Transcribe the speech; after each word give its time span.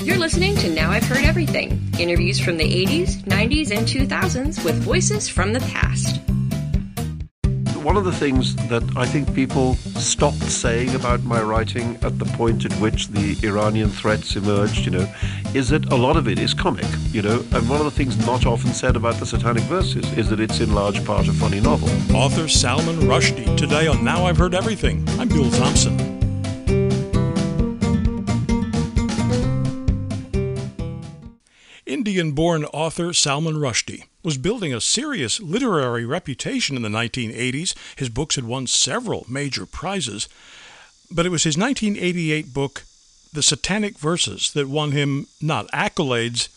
You're 0.00 0.16
listening 0.16 0.54
to 0.58 0.70
Now 0.70 0.92
I've 0.92 1.02
Heard 1.02 1.24
Everything 1.24 1.92
interviews 1.98 2.38
from 2.38 2.56
the 2.56 2.86
80s, 2.86 3.24
90s, 3.24 3.76
and 3.76 3.84
2000s 3.84 4.64
with 4.64 4.76
voices 4.76 5.28
from 5.28 5.52
the 5.52 5.58
past. 5.60 6.20
One 7.82 7.96
of 7.96 8.04
the 8.04 8.12
things 8.12 8.54
that 8.68 8.84
I 8.96 9.06
think 9.06 9.34
people 9.34 9.74
stopped 9.74 10.42
saying 10.42 10.94
about 10.94 11.24
my 11.24 11.42
writing 11.42 11.98
at 12.02 12.16
the 12.20 12.26
point 12.26 12.64
at 12.64 12.72
which 12.74 13.08
the 13.08 13.36
Iranian 13.42 13.88
threats 13.88 14.36
emerged, 14.36 14.84
you 14.84 14.92
know, 14.92 15.12
is 15.52 15.70
that 15.70 15.92
a 15.92 15.96
lot 15.96 16.16
of 16.16 16.28
it 16.28 16.38
is 16.38 16.54
comic, 16.54 16.86
you 17.10 17.22
know, 17.22 17.44
and 17.52 17.68
one 17.68 17.80
of 17.80 17.84
the 17.84 17.90
things 17.90 18.24
not 18.24 18.46
often 18.46 18.72
said 18.72 18.94
about 18.94 19.16
the 19.16 19.26
Satanic 19.26 19.64
Verses 19.64 20.04
is 20.16 20.30
that 20.30 20.38
it's 20.38 20.60
in 20.60 20.74
large 20.74 21.04
part 21.04 21.26
a 21.26 21.32
funny 21.32 21.60
novel. 21.60 21.88
Author 22.14 22.46
Salman 22.46 23.00
Rushdie, 23.00 23.56
today 23.56 23.88
on 23.88 24.04
Now 24.04 24.26
I've 24.26 24.36
Heard 24.36 24.54
Everything. 24.54 25.04
I'm 25.18 25.28
Bill 25.28 25.50
Thompson. 25.50 26.17
Indian 32.18 32.34
born 32.34 32.64
author 32.64 33.12
Salman 33.12 33.58
Rushdie 33.58 34.02
was 34.24 34.38
building 34.38 34.74
a 34.74 34.80
serious 34.80 35.38
literary 35.38 36.04
reputation 36.04 36.74
in 36.74 36.82
the 36.82 36.88
1980s. 36.88 37.76
His 37.94 38.08
books 38.08 38.34
had 38.34 38.44
won 38.44 38.66
several 38.66 39.24
major 39.28 39.66
prizes, 39.66 40.28
but 41.12 41.26
it 41.26 41.28
was 41.28 41.44
his 41.44 41.56
1988 41.56 42.52
book, 42.52 42.82
The 43.32 43.40
Satanic 43.40 44.00
Verses, 44.00 44.50
that 44.54 44.68
won 44.68 44.90
him 44.90 45.28
not 45.40 45.70
accolades, 45.70 46.48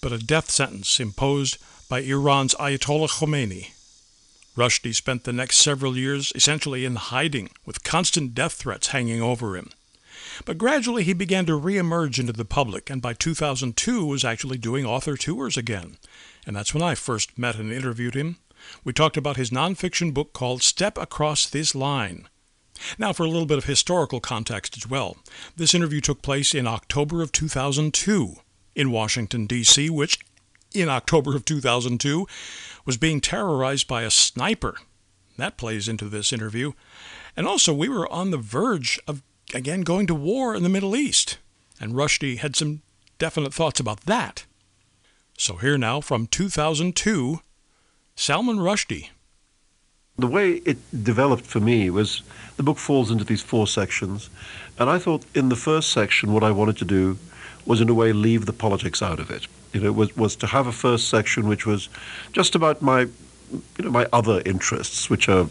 but 0.00 0.12
a 0.12 0.18
death 0.18 0.48
sentence 0.48 1.00
imposed 1.00 1.58
by 1.88 1.98
Iran's 1.98 2.54
Ayatollah 2.54 3.18
Khomeini. 3.18 3.70
Rushdie 4.56 4.94
spent 4.94 5.24
the 5.24 5.32
next 5.32 5.56
several 5.56 5.98
years 5.98 6.32
essentially 6.36 6.84
in 6.84 6.94
hiding, 6.94 7.50
with 7.66 7.82
constant 7.82 8.32
death 8.32 8.52
threats 8.52 8.88
hanging 8.88 9.20
over 9.20 9.56
him. 9.56 9.70
But 10.44 10.58
gradually 10.58 11.04
he 11.04 11.12
began 11.12 11.46
to 11.46 11.60
reemerge 11.60 12.18
into 12.18 12.32
the 12.32 12.44
public, 12.44 12.90
and 12.90 13.00
by 13.00 13.14
2002 13.14 14.04
was 14.04 14.24
actually 14.24 14.58
doing 14.58 14.84
author 14.84 15.16
tours 15.16 15.56
again. 15.56 15.96
And 16.46 16.54
that's 16.54 16.74
when 16.74 16.82
I 16.82 16.94
first 16.94 17.38
met 17.38 17.56
and 17.56 17.72
interviewed 17.72 18.14
him. 18.14 18.36
We 18.82 18.92
talked 18.92 19.16
about 19.16 19.36
his 19.36 19.50
nonfiction 19.50 20.12
book 20.12 20.32
called 20.32 20.62
Step 20.62 20.98
Across 20.98 21.50
This 21.50 21.74
Line. 21.74 22.28
Now, 22.98 23.12
for 23.12 23.22
a 23.22 23.28
little 23.28 23.46
bit 23.46 23.58
of 23.58 23.64
historical 23.64 24.20
context 24.20 24.76
as 24.76 24.88
well. 24.88 25.16
This 25.56 25.74
interview 25.74 26.00
took 26.00 26.22
place 26.22 26.54
in 26.54 26.66
October 26.66 27.22
of 27.22 27.32
2002 27.32 28.36
in 28.74 28.90
Washington, 28.90 29.46
D.C., 29.46 29.90
which 29.90 30.18
in 30.74 30.88
October 30.88 31.36
of 31.36 31.44
2002 31.44 32.26
was 32.84 32.96
being 32.96 33.20
terrorized 33.20 33.86
by 33.86 34.02
a 34.02 34.10
sniper. 34.10 34.78
That 35.36 35.56
plays 35.56 35.88
into 35.88 36.08
this 36.08 36.32
interview. 36.32 36.72
And 37.36 37.46
also, 37.46 37.72
we 37.72 37.88
were 37.88 38.10
on 38.12 38.30
the 38.30 38.38
verge 38.38 39.00
of 39.06 39.22
again 39.54 39.82
going 39.82 40.06
to 40.08 40.14
war 40.14 40.54
in 40.54 40.62
the 40.62 40.68
Middle 40.68 40.96
East. 40.96 41.38
And 41.80 41.92
Rushdie 41.92 42.38
had 42.38 42.56
some 42.56 42.82
definite 43.18 43.54
thoughts 43.54 43.80
about 43.80 44.02
that. 44.02 44.44
So 45.38 45.56
here 45.56 45.78
now 45.78 46.00
from 46.00 46.26
2002, 46.26 47.40
Salman 48.16 48.58
Rushdie. 48.58 49.10
The 50.16 50.28
way 50.28 50.62
it 50.64 50.78
developed 51.02 51.44
for 51.44 51.58
me 51.58 51.90
was 51.90 52.22
the 52.56 52.62
book 52.62 52.78
falls 52.78 53.10
into 53.10 53.24
these 53.24 53.42
four 53.42 53.66
sections. 53.66 54.30
And 54.78 54.88
I 54.88 54.98
thought 54.98 55.24
in 55.34 55.48
the 55.48 55.56
first 55.56 55.90
section, 55.90 56.32
what 56.32 56.44
I 56.44 56.52
wanted 56.52 56.76
to 56.78 56.84
do 56.84 57.18
was, 57.66 57.80
in 57.80 57.88
a 57.88 57.94
way, 57.94 58.12
leave 58.12 58.46
the 58.46 58.52
politics 58.52 59.02
out 59.02 59.18
of 59.18 59.30
it. 59.30 59.48
You 59.72 59.80
know, 59.80 59.92
was, 59.92 60.16
was 60.16 60.36
to 60.36 60.46
have 60.46 60.68
a 60.68 60.72
first 60.72 61.08
section 61.08 61.48
which 61.48 61.66
was 61.66 61.88
just 62.32 62.54
about 62.54 62.80
my 62.80 63.08
you 63.52 63.84
know 63.84 63.90
my 63.90 64.06
other 64.12 64.42
interests, 64.44 65.10
which 65.10 65.28
are 65.28 65.48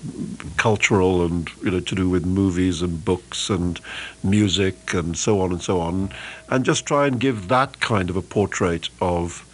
cultural 0.57 1.25
and 1.25 1.49
you 1.63 1.71
know 1.71 1.79
to 1.79 1.95
do 1.95 2.09
with 2.09 2.25
movies 2.25 2.81
and 2.81 3.03
books 3.03 3.49
and 3.49 3.79
music 4.23 4.93
and 4.93 5.17
so 5.17 5.41
on 5.41 5.51
and 5.51 5.61
so 5.61 5.79
on, 5.79 6.11
and 6.49 6.65
just 6.65 6.85
try 6.85 7.07
and 7.07 7.19
give 7.19 7.47
that 7.47 7.79
kind 7.79 8.09
of 8.09 8.15
a 8.15 8.21
portrait 8.21 8.89
of. 9.01 9.45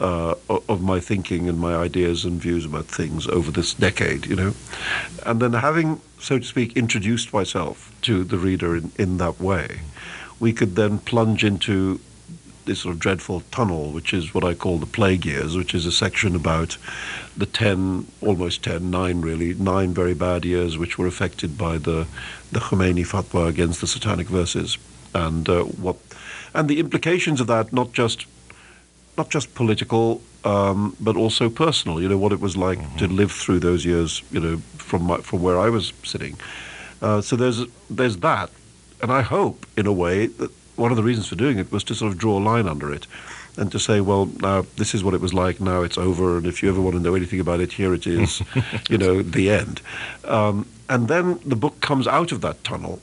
Uh, 0.00 0.34
of 0.48 0.80
my 0.80 0.98
thinking 0.98 1.50
and 1.50 1.60
my 1.60 1.74
ideas 1.74 2.24
and 2.24 2.40
views 2.40 2.64
about 2.64 2.86
things 2.86 3.26
over 3.26 3.50
this 3.50 3.74
decade, 3.74 4.24
you 4.24 4.34
know, 4.34 4.54
and 5.26 5.38
then 5.38 5.52
having, 5.52 6.00
so 6.18 6.38
to 6.38 6.44
speak, 6.46 6.74
introduced 6.78 7.34
myself 7.34 7.92
to 8.00 8.24
the 8.24 8.38
reader 8.38 8.74
in, 8.74 8.90
in 8.98 9.18
that 9.18 9.38
way, 9.38 9.80
we 10.40 10.50
could 10.50 10.76
then 10.76 10.98
plunge 10.98 11.44
into 11.44 12.00
this 12.64 12.80
sort 12.80 12.94
of 12.94 13.00
dreadful 13.00 13.42
tunnel, 13.50 13.92
which 13.92 14.12
is 14.14 14.34
what 14.34 14.44
I 14.44 14.54
call 14.54 14.78
the 14.78 14.86
plague 14.86 15.24
years, 15.26 15.56
which 15.56 15.74
is 15.74 15.86
a 15.86 15.92
section 15.92 16.34
about 16.34 16.76
the 17.36 17.46
10, 17.46 18.06
almost 18.20 18.64
10, 18.64 18.90
nine 18.90 19.20
really, 19.20 19.54
nine 19.54 19.92
very 19.94 20.14
bad 20.14 20.44
years 20.44 20.78
which 20.78 20.98
were 20.98 21.06
affected 21.06 21.58
by 21.58 21.78
the, 21.78 22.06
the 22.50 22.60
Khomeini 22.60 23.06
fatwa 23.06 23.48
against 23.48 23.80
the 23.80 23.86
satanic 23.86 24.28
verses. 24.28 24.78
And 25.14 25.48
uh, 25.48 25.64
what, 25.64 25.96
and 26.54 26.68
the 26.68 26.78
implications 26.78 27.40
of 27.40 27.46
that, 27.48 27.72
not 27.72 27.92
just, 27.92 28.26
not 29.18 29.28
just 29.28 29.54
political, 29.54 30.22
um, 30.44 30.96
but 31.00 31.16
also 31.16 31.48
personal. 31.48 32.00
You 32.00 32.08
know 32.08 32.18
what 32.18 32.32
it 32.32 32.40
was 32.40 32.56
like 32.56 32.78
mm-hmm. 32.78 32.96
to 32.98 33.06
live 33.06 33.32
through 33.32 33.60
those 33.60 33.84
years. 33.84 34.22
You 34.30 34.40
know 34.40 34.56
from 34.76 35.04
my, 35.04 35.18
from 35.18 35.42
where 35.42 35.58
I 35.58 35.68
was 35.68 35.92
sitting. 36.02 36.36
Uh, 37.00 37.20
so 37.20 37.36
there's 37.36 37.64
there's 37.90 38.18
that, 38.18 38.50
and 39.00 39.12
I 39.12 39.22
hope 39.22 39.66
in 39.76 39.86
a 39.86 39.92
way 39.92 40.26
that 40.26 40.50
one 40.76 40.90
of 40.90 40.96
the 40.96 41.02
reasons 41.02 41.28
for 41.28 41.36
doing 41.36 41.58
it 41.58 41.70
was 41.70 41.84
to 41.84 41.94
sort 41.94 42.12
of 42.12 42.18
draw 42.18 42.38
a 42.38 42.42
line 42.42 42.66
under 42.66 42.92
it 42.92 43.06
and 43.56 43.70
to 43.72 43.78
say, 43.78 44.00
well, 44.00 44.26
now 44.40 44.64
this 44.76 44.94
is 44.94 45.04
what 45.04 45.14
it 45.14 45.20
was 45.20 45.34
like, 45.34 45.60
now 45.60 45.82
it's 45.82 45.98
over, 45.98 46.38
and 46.38 46.46
if 46.46 46.62
you 46.62 46.68
ever 46.68 46.80
want 46.80 46.96
to 46.96 47.02
know 47.02 47.14
anything 47.14 47.40
about 47.40 47.60
it, 47.60 47.72
here 47.72 47.92
it 47.92 48.06
is, 48.06 48.42
you 48.88 48.96
know, 48.96 49.22
the 49.22 49.50
end. 49.50 49.82
Um, 50.24 50.66
and 50.88 51.08
then 51.08 51.38
the 51.44 51.56
book 51.56 51.80
comes 51.80 52.06
out 52.06 52.32
of 52.32 52.40
that 52.40 52.64
tunnel. 52.64 53.00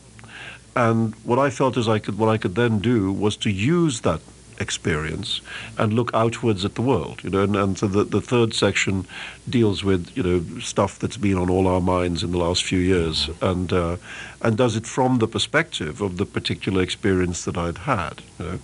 And 0.76 1.14
what 1.24 1.40
I 1.40 1.50
felt 1.50 1.78
is 1.78 1.88
I 1.88 2.00
could, 2.00 2.18
what 2.18 2.30
I 2.30 2.38
could 2.38 2.56
then 2.56 2.80
do 2.80 3.12
was 3.12 3.36
to 3.38 3.50
use 3.50 4.02
that 4.02 4.22
experience 4.60 5.42
and 5.78 5.94
look 5.94 6.12
outwards 6.14 6.66
at 6.66 6.76
the 6.76 6.82
world, 6.82 7.24
you 7.24 7.30
know. 7.30 7.44
And, 7.44 7.56
and 7.56 7.78
so 7.78 7.88
the, 7.88 8.04
the 8.04 8.22
third 8.22 8.54
section 8.54 9.06
deals 9.50 9.84
with 9.84 10.16
you 10.16 10.24
know 10.24 10.60
stuff 10.60 11.00
that's 11.00 11.18
been 11.18 11.38
on 11.38 11.50
all 11.50 11.68
our 11.68 11.82
minds 11.82 12.24
in 12.24 12.32
the 12.32 12.38
last 12.38 12.64
few 12.64 12.80
years, 12.80 13.30
and 13.42 13.72
uh, 13.72 13.98
and 14.42 14.58
does 14.58 14.76
it 14.76 14.86
from 14.86 15.20
the 15.20 15.28
perspective 15.28 16.02
of 16.02 16.18
the 16.18 16.26
particular 16.26 16.82
experience 16.82 17.46
that 17.46 17.58
I'd 17.58 17.80
had, 17.80 18.22
you 18.38 18.46
know. 18.46 18.60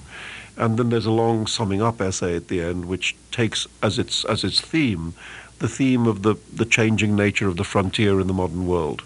And 0.58 0.78
then 0.78 0.90
there's 0.90 1.06
a 1.06 1.12
long 1.12 1.48
summing 1.48 1.82
up 1.82 2.00
essay 2.00 2.36
at 2.36 2.48
the 2.48 2.62
end, 2.62 2.86
which 2.86 3.16
takes 3.32 3.68
as 3.84 4.00
its 4.00 4.24
as 4.26 4.44
its 4.44 4.62
theme 4.62 5.14
the 5.60 5.70
theme 5.70 6.06
of 6.06 6.22
the, 6.24 6.36
the 6.54 6.66
changing 6.66 7.16
nature 7.16 7.48
of 7.48 7.56
the 7.56 7.64
frontier 7.64 8.20
in 8.20 8.28
the 8.28 8.34
modern 8.34 8.68
world 8.68 9.04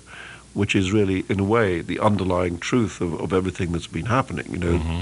which 0.53 0.75
is 0.75 0.91
really, 0.91 1.23
in 1.29 1.39
a 1.39 1.43
way, 1.43 1.81
the 1.81 1.99
underlying 1.99 2.57
truth 2.57 3.01
of, 3.01 3.13
of 3.21 3.33
everything 3.33 3.71
that's 3.71 3.87
been 3.87 4.07
happening. 4.07 4.45
You 4.51 4.57
know, 4.57 4.77
mm-hmm. 4.79 5.01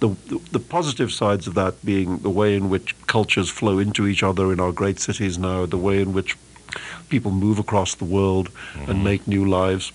The, 0.00 0.08
the, 0.52 0.60
positive 0.60 1.12
sides 1.12 1.46
of 1.46 1.54
that 1.54 1.84
being 1.84 2.18
the 2.18 2.30
way 2.30 2.56
in 2.56 2.68
which 2.68 2.94
cultures 3.06 3.48
flow 3.48 3.78
into 3.78 4.06
each 4.06 4.22
other 4.22 4.52
in 4.52 4.60
our 4.60 4.72
great 4.72 4.98
cities 5.00 5.38
now, 5.38 5.66
the 5.66 5.78
way 5.78 6.00
in 6.00 6.12
which 6.12 6.36
people 7.08 7.30
move 7.30 7.58
across 7.58 7.94
the 7.94 8.04
world 8.04 8.50
mm-hmm. 8.50 8.90
and 8.90 9.04
make 9.04 9.26
new 9.26 9.44
lives. 9.44 9.92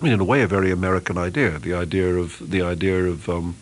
I 0.00 0.04
mean, 0.04 0.12
in 0.12 0.20
a 0.20 0.24
way, 0.24 0.42
a 0.42 0.48
very 0.48 0.72
American 0.72 1.16
idea. 1.16 1.58
The 1.58 1.74
idea 1.74 2.14
of 2.14 2.50
the 2.50 2.62
idea 2.62 3.04
of 3.04 3.28
um, 3.28 3.56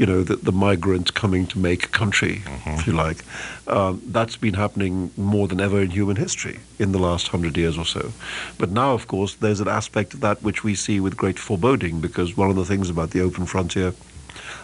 you 0.00 0.06
know, 0.06 0.22
the, 0.22 0.36
the 0.36 0.50
migrant 0.50 1.12
coming 1.12 1.46
to 1.48 1.58
make 1.58 1.84
a 1.84 1.88
country, 1.88 2.36
mm-hmm. 2.36 2.70
if 2.70 2.86
you 2.86 2.94
like. 2.94 3.22
Um, 3.66 4.00
that's 4.06 4.34
been 4.34 4.54
happening 4.54 5.10
more 5.18 5.46
than 5.46 5.60
ever 5.60 5.82
in 5.82 5.90
human 5.90 6.16
history 6.16 6.60
in 6.78 6.92
the 6.92 6.98
last 6.98 7.28
hundred 7.28 7.58
years 7.58 7.76
or 7.76 7.84
so. 7.84 8.10
But 8.56 8.70
now, 8.70 8.94
of 8.94 9.08
course, 9.08 9.34
there's 9.34 9.60
an 9.60 9.68
aspect 9.68 10.14
of 10.14 10.20
that 10.20 10.42
which 10.42 10.64
we 10.64 10.74
see 10.74 11.00
with 11.00 11.18
great 11.18 11.38
foreboding 11.38 12.00
because 12.00 12.34
one 12.34 12.48
of 12.48 12.56
the 12.56 12.64
things 12.64 12.88
about 12.88 13.10
the 13.10 13.20
open 13.20 13.44
frontier 13.44 13.92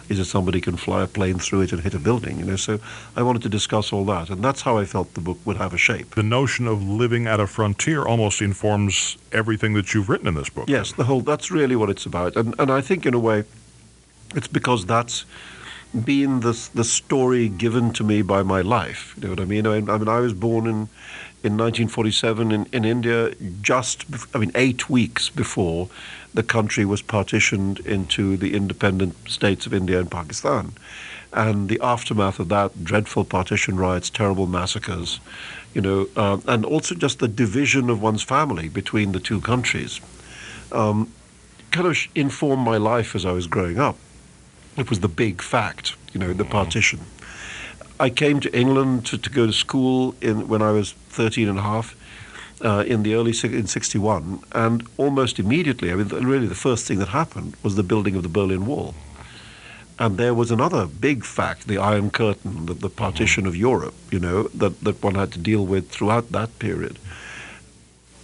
is 0.09 0.17
that 0.17 0.25
somebody 0.25 0.61
can 0.61 0.77
fly 0.77 1.03
a 1.03 1.07
plane 1.07 1.39
through 1.39 1.61
it 1.61 1.71
and 1.71 1.81
hit 1.81 1.93
a 1.93 1.99
building, 1.99 2.39
you 2.39 2.45
know. 2.45 2.55
So 2.55 2.79
I 3.15 3.23
wanted 3.23 3.41
to 3.43 3.49
discuss 3.49 3.91
all 3.91 4.05
that, 4.05 4.29
and 4.29 4.43
that's 4.43 4.61
how 4.61 4.77
I 4.77 4.85
felt 4.85 5.13
the 5.13 5.21
book 5.21 5.39
would 5.45 5.57
have 5.57 5.73
a 5.73 5.77
shape. 5.77 6.15
The 6.15 6.23
notion 6.23 6.67
of 6.67 6.83
living 6.83 7.27
at 7.27 7.39
a 7.39 7.47
frontier 7.47 8.05
almost 8.05 8.41
informs 8.41 9.17
everything 9.31 9.73
that 9.73 9.93
you've 9.93 10.09
written 10.09 10.27
in 10.27 10.35
this 10.35 10.49
book. 10.49 10.69
Yes, 10.69 10.93
the 10.93 11.05
whole 11.05 11.21
that's 11.21 11.51
really 11.51 11.75
what 11.75 11.89
it's 11.89 12.05
about, 12.05 12.35
and 12.35 12.55
and 12.59 12.71
I 12.71 12.81
think 12.81 13.05
in 13.05 13.13
a 13.13 13.19
way 13.19 13.43
it's 14.35 14.47
because 14.47 14.85
that's 14.85 15.25
been 16.03 16.41
the 16.41 16.69
the 16.73 16.83
story 16.83 17.49
given 17.49 17.93
to 17.93 18.03
me 18.03 18.21
by 18.21 18.43
my 18.43 18.61
life. 18.61 19.13
You 19.17 19.23
know 19.23 19.29
what 19.29 19.39
I 19.39 19.45
mean? 19.45 19.65
I, 19.65 19.77
I 19.77 19.97
mean, 19.97 20.07
I 20.07 20.19
was 20.19 20.33
born 20.33 20.67
in 20.67 20.89
in 21.43 21.53
1947 21.53 22.51
in, 22.51 22.65
in 22.73 22.83
India, 22.83 23.33
just 23.61 24.05
I 24.33 24.39
mean 24.39 24.51
eight 24.55 24.89
weeks 24.89 25.29
before 25.29 25.89
the 26.33 26.43
country 26.43 26.85
was 26.85 27.01
partitioned 27.01 27.79
into 27.81 28.37
the 28.37 28.55
independent 28.55 29.15
states 29.29 29.65
of 29.65 29.73
India 29.73 29.99
and 29.99 30.09
Pakistan, 30.09 30.73
and 31.33 31.69
the 31.69 31.79
aftermath 31.81 32.39
of 32.39 32.49
that 32.49 32.83
dreadful 32.83 33.23
partition 33.23 33.77
riots, 33.77 34.09
terrible 34.09 34.47
massacres, 34.47 35.19
you 35.73 35.81
know, 35.81 36.07
uh, 36.15 36.37
and 36.47 36.65
also 36.65 36.95
just 36.95 37.19
the 37.19 37.27
division 37.27 37.89
of 37.89 38.01
one's 38.01 38.23
family 38.23 38.67
between 38.67 39.11
the 39.11 39.19
two 39.19 39.39
countries, 39.39 40.01
um, 40.71 41.11
kind 41.71 41.87
of 41.87 41.97
informed 42.15 42.65
my 42.65 42.77
life 42.77 43.15
as 43.15 43.25
I 43.25 43.31
was 43.31 43.47
growing 43.47 43.79
up. 43.79 43.97
It 44.75 44.89
was 44.89 44.99
the 44.99 45.07
big 45.07 45.41
fact, 45.41 45.95
you 46.13 46.19
know, 46.19 46.33
the 46.33 46.43
mm-hmm. 46.43 46.51
partition. 46.51 46.99
I 47.99 48.09
came 48.09 48.39
to 48.41 48.57
England 48.57 49.05
to, 49.07 49.17
to 49.17 49.29
go 49.29 49.47
to 49.47 49.53
school 49.53 50.15
in, 50.21 50.47
when 50.47 50.61
I 50.61 50.71
was 50.71 50.93
13 51.09 51.47
and 51.49 51.59
a 51.59 51.63
half. 51.63 51.95
Uh, 52.59 52.83
in 52.87 53.03
the 53.03 53.13
early 53.13 53.35
in 53.43 53.67
61 53.67 54.39
and 54.53 54.83
almost 54.97 55.37
immediately 55.37 55.91
I 55.91 55.95
mean 55.95 56.07
really 56.07 56.47
the 56.47 56.55
first 56.55 56.87
thing 56.87 56.97
that 56.97 57.09
happened 57.09 57.55
was 57.61 57.75
the 57.75 57.83
building 57.83 58.15
of 58.15 58.23
the 58.23 58.29
Berlin 58.29 58.65
Wall 58.65 58.95
And 59.99 60.17
there 60.17 60.33
was 60.33 60.51
another 60.51 60.85
big 60.85 61.25
fact, 61.25 61.67
the 61.67 61.77
Iron 61.77 62.11
Curtain, 62.11 62.67
the, 62.67 62.73
the 62.73 62.89
partition 62.89 63.47
of 63.47 63.55
Europe, 63.55 63.95
you 64.11 64.19
know, 64.19 64.43
that, 64.49 64.79
that 64.81 65.01
one 65.01 65.15
had 65.15 65.31
to 65.33 65.39
deal 65.39 65.65
with 65.65 65.89
throughout 65.89 66.31
that 66.31 66.59
period. 66.59 66.99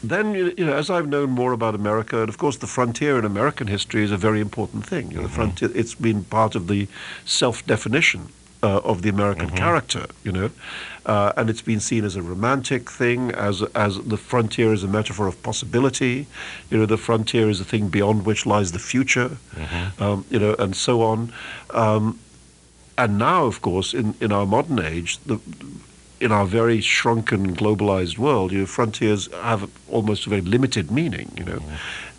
Then, 0.03 0.35
you 0.35 0.65
know, 0.65 0.73
as 0.73 0.89
I've 0.89 1.07
known 1.07 1.31
more 1.31 1.51
about 1.51 1.73
America, 1.73 2.19
and 2.19 2.29
of 2.29 2.37
course 2.37 2.57
the 2.57 2.67
frontier 2.67 3.17
in 3.17 3.25
American 3.25 3.67
history 3.67 4.03
is 4.03 4.11
a 4.11 4.17
very 4.17 4.41
important 4.41 4.85
thing. 4.85 5.09
You 5.11 5.17
know, 5.17 5.23
the 5.23 5.29
frontier, 5.29 5.71
it's 5.73 5.95
been 5.95 6.25
part 6.25 6.55
of 6.55 6.67
the 6.67 6.87
self-definition 7.25 8.29
uh, 8.63 8.79
of 8.91 9.01
the 9.01 9.09
American 9.09 9.49
character, 9.49 10.05
you 10.23 10.31
know, 10.31 10.49
uh, 11.05 11.33
and 11.35 11.49
it's 11.49 11.61
been 11.61 11.81
seen 11.81 12.05
as 12.05 12.15
a 12.15 12.21
romantic 12.21 12.89
thing, 12.89 13.31
as 13.31 13.61
as 13.75 13.97
the 14.03 14.17
frontier 14.17 14.73
is 14.73 14.83
a 14.83 14.87
metaphor 14.87 15.27
of 15.27 15.35
possibility, 15.43 16.25
you 16.69 16.77
know, 16.77 16.85
the 16.85 16.97
frontier 16.97 17.49
is 17.49 17.59
a 17.59 17.65
thing 17.65 17.89
beyond 17.89 18.25
which 18.25 18.45
lies 18.45 18.71
the 18.71 18.79
future, 18.79 19.37
um, 19.99 20.25
you 20.29 20.39
know, 20.39 20.55
and 20.59 20.75
so 20.75 21.01
on. 21.01 21.33
Um, 21.71 22.19
and 22.97 23.17
now, 23.17 23.45
of 23.45 23.61
course, 23.61 23.93
in, 23.93 24.15
in 24.21 24.31
our 24.31 24.45
modern 24.45 24.79
age, 24.79 25.17
the, 25.25 25.39
in 26.21 26.31
our 26.31 26.45
very 26.45 26.79
shrunken, 26.79 27.55
globalized 27.55 28.17
world, 28.17 28.51
you 28.51 28.59
know, 28.59 28.65
frontiers 28.65 29.27
have 29.33 29.69
almost 29.89 30.25
a 30.25 30.29
very 30.29 30.41
limited 30.41 30.89
meaning, 30.89 31.29
you 31.35 31.43
know. 31.43 31.61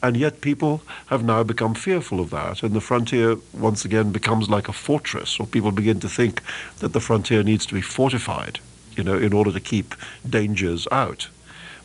And 0.05 0.19
yet 0.19 0.43
people 0.43 0.83
have 1.07 1.25
now 1.25 1.43
become 1.43 1.75
fearful 1.75 2.21
of 2.21 2.29
that, 2.29 2.63
and 2.63 2.75
the 2.75 2.83
frontier 2.83 3.37
once 3.55 3.87
again 3.87 4.13
becomes 4.13 4.51
like 4.51 4.69
a 4.69 4.73
fortress, 4.75 5.41
or 5.41 5.47
people 5.47 5.71
begin 5.71 5.99
to 6.01 6.11
think 6.11 6.43
that 6.81 6.93
the 6.93 7.01
frontier 7.01 7.43
needs 7.43 7.65
to 7.65 7.73
be 7.73 7.81
fortified, 7.81 8.61
you 8.99 9.03
know, 9.03 9.17
in 9.17 9.33
order 9.33 9.51
to 9.51 9.61
keep 9.61 9.95
dangers 10.29 10.87
out. 10.93 11.29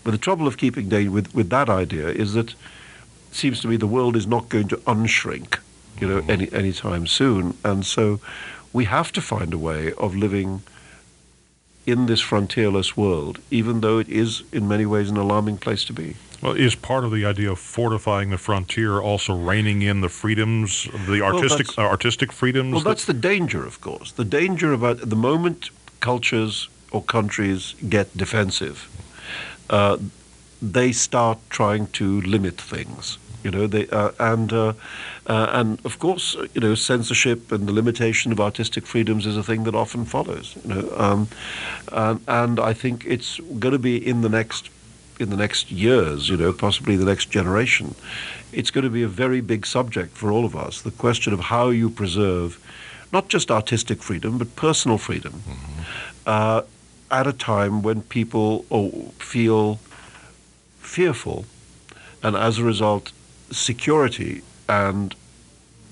But 0.04 0.12
the 0.12 0.18
trouble 0.18 0.48
of 0.48 0.58
keeping 0.58 0.90
danger 0.90 1.12
with, 1.12 1.34
with 1.34 1.50
that 1.52 1.70
idea 1.70 2.10
is 2.10 2.34
that 2.34 2.50
it 2.50 2.56
seems 3.32 3.62
to 3.62 3.70
me 3.70 3.78
the 3.78 3.88
world 3.88 4.18
is 4.18 4.28
not 4.28 4.50
going 4.50 4.68
to 4.68 4.78
unshrink, 4.80 5.60
you 6.02 6.10
know, 6.10 6.22
mm. 6.22 6.30
any 6.30 6.52
any 6.52 6.74
time 6.74 7.08
soon, 7.08 7.56
and 7.64 7.86
so 7.86 8.20
we 8.74 8.84
have 8.84 9.14
to 9.14 9.22
find 9.22 9.54
a 9.54 9.58
way 9.58 9.94
of 9.94 10.14
living 10.14 10.62
in 11.90 12.06
this 12.06 12.22
frontierless 12.22 12.96
world, 12.96 13.40
even 13.52 13.82
though 13.82 13.98
it 13.98 14.08
is 14.10 14.44
in 14.52 14.68
many 14.68 14.86
ways 14.86 15.10
an 15.10 15.18
alarming 15.18 15.58
place 15.58 15.84
to 15.86 15.94
be. 15.94 16.16
Well, 16.42 16.54
is 16.54 16.74
part 16.76 17.04
of 17.04 17.12
the 17.12 17.26
idea 17.26 17.52
of 17.52 17.60
fortifying 17.60 18.30
the 18.30 18.38
frontier 18.38 19.00
also 19.02 19.34
reining 19.36 19.82
in 19.82 20.00
the 20.02 20.08
freedoms, 20.10 20.88
the 21.08 21.22
artistic 21.22 21.68
that's- 21.68 21.78
uh, 21.78 21.82
artistic 21.82 22.32
freedoms? 22.32 22.72
Well, 22.74 22.82
that- 22.84 22.90
that's 22.92 23.06
the 23.06 23.14
danger, 23.14 23.66
of 23.66 23.82
course. 23.82 24.12
The 24.14 24.24
danger 24.24 24.72
about 24.72 25.10
the 25.10 25.16
moment 25.18 25.70
cultures 26.00 26.70
or 26.92 27.04
countries 27.04 27.76
get 27.90 28.16
defensive, 28.16 28.88
uh, 29.70 29.98
they 30.62 30.92
start 30.94 31.40
trying 31.50 31.88
to 31.88 32.22
limit 32.22 32.60
things. 32.60 33.18
You 33.44 33.52
know, 33.52 33.68
they 33.68 33.88
uh, 33.88 34.12
and 34.20 34.52
uh, 34.52 34.74
uh, 35.28 35.50
and 35.52 35.80
of 35.86 36.00
course, 36.00 36.36
you 36.54 36.62
know, 36.62 36.76
censorship 36.76 37.52
and 37.52 37.68
the 37.68 37.74
limitation 37.74 38.32
of 38.32 38.40
artistic 38.40 38.86
freedoms 38.86 39.26
is 39.26 39.38
a 39.38 39.44
thing 39.44 39.64
that 39.64 39.76
often 39.76 40.06
follows. 40.06 40.58
You 40.64 40.74
know, 40.74 40.94
um, 40.98 41.28
and 41.92 42.22
and 42.28 42.60
I 42.60 42.74
think 42.74 43.06
it's 43.06 43.40
going 43.60 43.74
to 43.74 43.80
be 43.80 43.96
in 43.96 44.22
the 44.22 44.30
next 44.30 44.70
in 45.20 45.30
the 45.30 45.38
next 45.38 45.70
years, 45.72 46.30
you 46.30 46.38
know, 46.38 46.54
possibly 46.54 46.96
the 46.96 47.06
next 47.06 47.30
generation, 47.30 47.94
it's 48.54 48.72
going 48.72 48.86
to 48.86 48.90
be 48.90 49.04
a 49.04 49.08
very 49.08 49.42
big 49.42 49.66
subject 49.66 50.16
for 50.16 50.32
all 50.32 50.46
of 50.46 50.56
us. 50.56 50.82
The 50.82 50.92
question 50.92 51.34
of 51.34 51.42
how 51.42 51.70
you 51.70 51.90
preserve 51.90 52.58
not 53.12 53.28
just 53.28 53.52
artistic 53.52 54.02
freedom, 54.02 54.38
but 54.38 54.56
personal 54.56 54.98
freedom 54.98 55.42
uh, 56.26 56.62
at 57.12 57.28
a 57.28 57.34
time 57.34 57.82
when 57.82 58.02
people 58.04 58.66
oh, 58.72 59.12
feel 59.18 59.80
fearful, 60.78 61.46
and 62.24 62.36
as 62.36 62.60
a 62.60 62.64
result, 62.64 63.12
security 63.52 64.42
and 64.68 65.16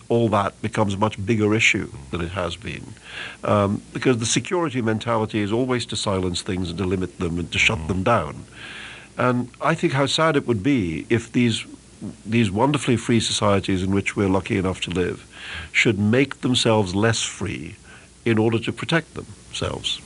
all 0.09 0.29
that 0.29 0.61
becomes 0.61 0.93
a 0.93 0.97
much 0.97 1.23
bigger 1.25 1.53
issue 1.53 1.91
than 2.11 2.21
it 2.21 2.29
has 2.29 2.55
been. 2.55 2.93
Um, 3.43 3.81
because 3.93 4.19
the 4.19 4.25
security 4.25 4.81
mentality 4.81 5.39
is 5.39 5.51
always 5.51 5.85
to 5.87 5.95
silence 5.95 6.41
things 6.41 6.69
and 6.69 6.77
to 6.77 6.85
limit 6.85 7.19
them 7.19 7.39
and 7.39 7.51
to 7.51 7.57
shut 7.57 7.87
them 7.87 8.03
down. 8.03 8.45
And 9.17 9.49
I 9.61 9.73
think 9.75 9.93
how 9.93 10.05
sad 10.05 10.35
it 10.35 10.47
would 10.47 10.63
be 10.63 11.05
if 11.09 11.31
these 11.31 11.65
these 12.23 12.51
wonderfully 12.51 12.95
free 12.95 13.19
societies 13.19 13.81
in 13.81 13.89
which 13.91 14.15
we're 14.15 14.29
lucky 14.29 14.57
enough 14.57 14.81
to 14.81 14.91
live 14.91 15.25
should 15.71 15.97
make 15.97 16.41
themselves 16.41 16.93
less 16.93 17.23
free 17.23 17.75
in 18.23 18.37
order 18.37 18.59
to 18.59 18.71
protect 18.71 19.15
themselves. 19.15 19.99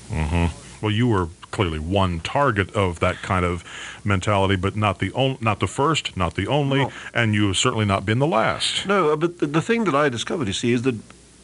Well, 0.81 0.92
you 0.92 1.07
were 1.07 1.30
clearly 1.51 1.80
one 1.80 2.19
target 2.22 2.74
of 2.74 3.00
that 3.00 3.18
kind 3.22 3.45
of 3.45 3.63
mentality, 4.04 4.56
but 4.56 4.75
not 4.75 5.00
the 5.00 5.12
on, 5.13 5.38
not 5.42 5.60
the 5.60 5.68
first, 5.68 6.16
not 6.18 6.36
the 6.36 6.48
only, 6.48 6.80
No. 6.80 6.92
and 7.13 7.36
you 7.36 7.48
have 7.48 7.57
certainly 7.57 7.86
not 7.86 8.06
been 8.06 8.19
the 8.19 8.28
last. 8.28 8.86
No, 8.86 9.12
uh, 9.12 9.16
but 9.16 9.39
the, 9.39 9.62
thing 9.62 9.83
that 9.83 9.95
I 9.95 10.10
discovered, 10.10 10.48
you 10.48 10.54
see, 10.54 10.72
is 10.72 10.81
that 10.83 10.95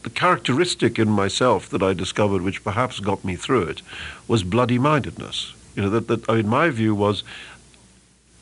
the 0.04 0.10
characteristic 0.10 0.98
in 0.98 1.10
myself 1.10 1.70
that 1.70 1.84
I 1.84 1.94
discovered, 1.94 2.42
which 2.42 2.64
perhaps 2.64 3.00
got 3.00 3.24
me 3.26 3.36
through 3.36 3.64
it, 3.64 3.82
was 4.28 4.44
bloody 4.44 4.80
mindedness. 4.80 5.54
You 5.76 5.84
know, 5.84 5.90
that, 5.90 6.08
that 6.08 6.30
I 6.30 6.38
mean, 6.38 6.48
my 6.48 6.70
view 6.70 6.96
was 6.96 7.24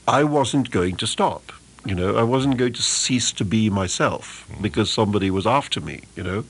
I 0.07 0.23
wasn't 0.23 0.71
going 0.71 0.95
to 0.97 1.07
stop. 1.07 1.51
You 1.85 1.93
know, 1.93 2.15
I 2.15 2.23
wasn't 2.23 2.57
going 2.57 2.73
to 2.73 2.81
cease 2.81 3.31
to 3.33 3.45
be 3.45 3.69
myself 3.69 4.47
because 4.59 4.89
somebody 4.89 5.29
was 5.29 5.45
after 5.45 5.79
me. 5.79 6.01
You 6.15 6.23
know, 6.23 6.45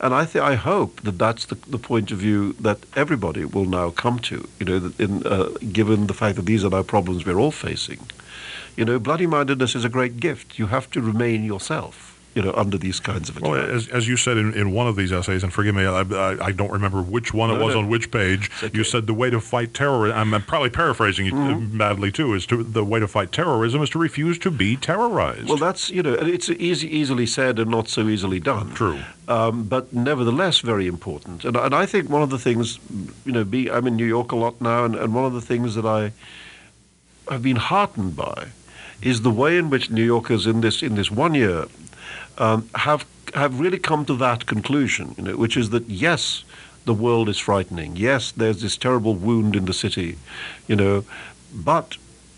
and 0.00 0.14
I 0.14 0.24
th- 0.24 0.42
I 0.42 0.54
hope 0.54 1.02
that 1.02 1.18
that's 1.18 1.44
the, 1.44 1.56
the 1.56 1.78
point 1.78 2.10
of 2.10 2.18
view 2.18 2.54
that 2.60 2.78
everybody 2.96 3.44
will 3.44 3.66
now 3.66 3.90
come 3.90 4.18
to. 4.20 4.48
You 4.58 4.66
know, 4.66 4.78
that 4.78 4.98
in 4.98 5.26
uh, 5.26 5.50
given 5.72 6.06
the 6.06 6.14
fact 6.14 6.36
that 6.36 6.46
these 6.46 6.64
are 6.64 6.70
now 6.70 6.82
problems 6.82 7.26
we're 7.26 7.38
all 7.38 7.52
facing. 7.52 8.00
You 8.76 8.84
know, 8.86 8.98
bloody 8.98 9.26
mindedness 9.26 9.74
is 9.74 9.84
a 9.84 9.88
great 9.90 10.20
gift. 10.20 10.58
You 10.58 10.68
have 10.68 10.90
to 10.92 11.02
remain 11.02 11.44
yourself. 11.44 12.07
You 12.38 12.44
know, 12.44 12.52
under 12.54 12.78
these 12.78 13.00
kinds 13.00 13.28
of 13.28 13.40
Well, 13.40 13.54
attacks. 13.54 13.72
as, 13.72 13.88
as 13.88 14.06
you 14.06 14.16
said 14.16 14.36
in, 14.36 14.54
in 14.54 14.70
one 14.70 14.86
of 14.86 14.94
these 14.94 15.10
essays, 15.10 15.42
and 15.42 15.52
forgive 15.52 15.74
me, 15.74 15.86
I, 15.86 16.02
I, 16.02 16.44
I 16.46 16.52
don't 16.52 16.70
remember 16.70 17.02
which 17.02 17.34
one 17.34 17.50
it 17.50 17.58
was 17.60 17.74
on 17.74 17.88
which 17.88 18.12
page. 18.12 18.48
okay. 18.62 18.70
You 18.78 18.84
said 18.84 19.08
the 19.08 19.12
way 19.14 19.28
to 19.28 19.40
fight 19.40 19.74
terror. 19.74 20.12
I'm, 20.12 20.32
I'm 20.32 20.42
probably 20.42 20.70
paraphrasing 20.70 21.26
it 21.26 21.32
uh, 21.34 21.56
badly 21.76 22.12
too. 22.12 22.34
Is 22.34 22.46
to 22.46 22.62
the 22.62 22.84
way 22.84 23.00
to 23.00 23.08
fight 23.08 23.32
terrorism 23.32 23.82
is 23.82 23.90
to 23.90 23.98
refuse 23.98 24.38
to 24.38 24.52
be 24.52 24.76
terrorized. 24.76 25.48
Well, 25.48 25.56
that's 25.58 25.90
you 25.90 26.00
know, 26.00 26.12
it's 26.14 26.48
easy, 26.48 26.86
easily 26.96 27.26
said 27.26 27.58
and 27.58 27.68
not 27.72 27.88
so 27.88 28.08
easily 28.08 28.38
done. 28.38 28.72
True. 28.74 29.00
um, 29.26 29.64
but 29.64 29.92
nevertheless 29.92 30.60
very 30.60 30.86
important. 30.86 31.44
And, 31.44 31.56
and 31.56 31.74
I 31.74 31.86
think 31.86 32.08
one 32.08 32.22
of 32.22 32.30
the 32.30 32.38
things, 32.38 32.78
you 33.24 33.32
know, 33.32 33.42
be, 33.42 33.68
I'm 33.68 33.88
in 33.88 33.96
New 33.96 34.06
York 34.06 34.30
a 34.30 34.36
lot 34.36 34.60
now, 34.60 34.84
and, 34.84 34.94
and 34.94 35.12
one 35.12 35.24
of 35.24 35.32
the 35.32 35.40
things 35.40 35.74
that 35.74 35.84
I 35.84 36.12
have 37.28 37.42
been 37.42 37.56
heartened 37.56 38.14
by 38.14 38.48
is 39.02 39.22
the 39.22 39.30
way 39.30 39.56
in 39.58 39.70
which 39.70 39.90
New 39.90 40.04
Yorkers 40.04 40.46
in 40.46 40.60
this 40.60 40.82
in 40.82 40.94
this 40.96 41.10
one 41.10 41.34
year 41.34 41.66
um, 42.38 42.68
have 42.74 43.06
have 43.34 43.60
really 43.60 43.78
come 43.78 44.04
to 44.06 44.16
that 44.16 44.46
conclusion, 44.46 45.14
you 45.18 45.24
know, 45.24 45.36
which 45.36 45.56
is 45.56 45.70
that 45.70 45.88
yes, 45.88 46.44
the 46.86 46.94
world 46.94 47.28
is 47.28 47.38
frightening. 47.38 47.96
Yes, 47.96 48.32
there's 48.32 48.62
this 48.62 48.76
terrible 48.76 49.14
wound 49.14 49.54
in 49.54 49.66
the 49.66 49.74
city, 49.74 50.16
you 50.66 50.76
know, 50.76 51.04
but 51.52 51.96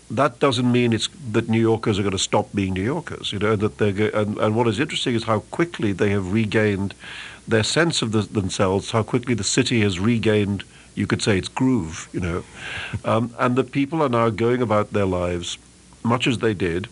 that 0.09 0.39
doesn't 0.39 0.69
mean 0.69 0.91
it's 0.91 1.07
that 1.31 1.47
New 1.47 1.59
Yorkers 1.59 1.97
are 1.97 2.01
going 2.01 2.11
to 2.11 2.19
stop 2.19 2.49
being 2.53 2.73
New 2.73 2.83
Yorkers. 2.83 3.31
You 3.31 3.39
know 3.39 3.55
that 3.55 3.77
they're 3.77 3.93
go- 3.93 4.11
and, 4.13 4.37
and 4.37 4.55
what 4.55 4.67
is 4.67 4.79
interesting 4.79 5.15
is 5.15 5.23
how 5.23 5.39
quickly 5.51 5.93
they 5.93 6.09
have 6.09 6.33
regained 6.33 6.93
their 7.47 7.63
sense 7.63 8.01
of 8.01 8.11
the, 8.11 8.21
themselves. 8.21 8.91
How 8.91 9.03
quickly 9.03 9.33
the 9.33 9.43
city 9.43 9.81
has 9.81 9.99
regained, 9.99 10.63
you 10.95 11.07
could 11.07 11.21
say, 11.21 11.37
its 11.37 11.47
groove. 11.47 12.09
You 12.11 12.19
know, 12.19 12.43
um, 13.05 13.33
and 13.39 13.55
the 13.55 13.63
people 13.63 14.01
are 14.03 14.09
now 14.09 14.29
going 14.29 14.61
about 14.61 14.91
their 14.91 15.05
lives 15.05 15.57
much 16.03 16.27
as 16.27 16.39
they 16.39 16.53
did. 16.53 16.87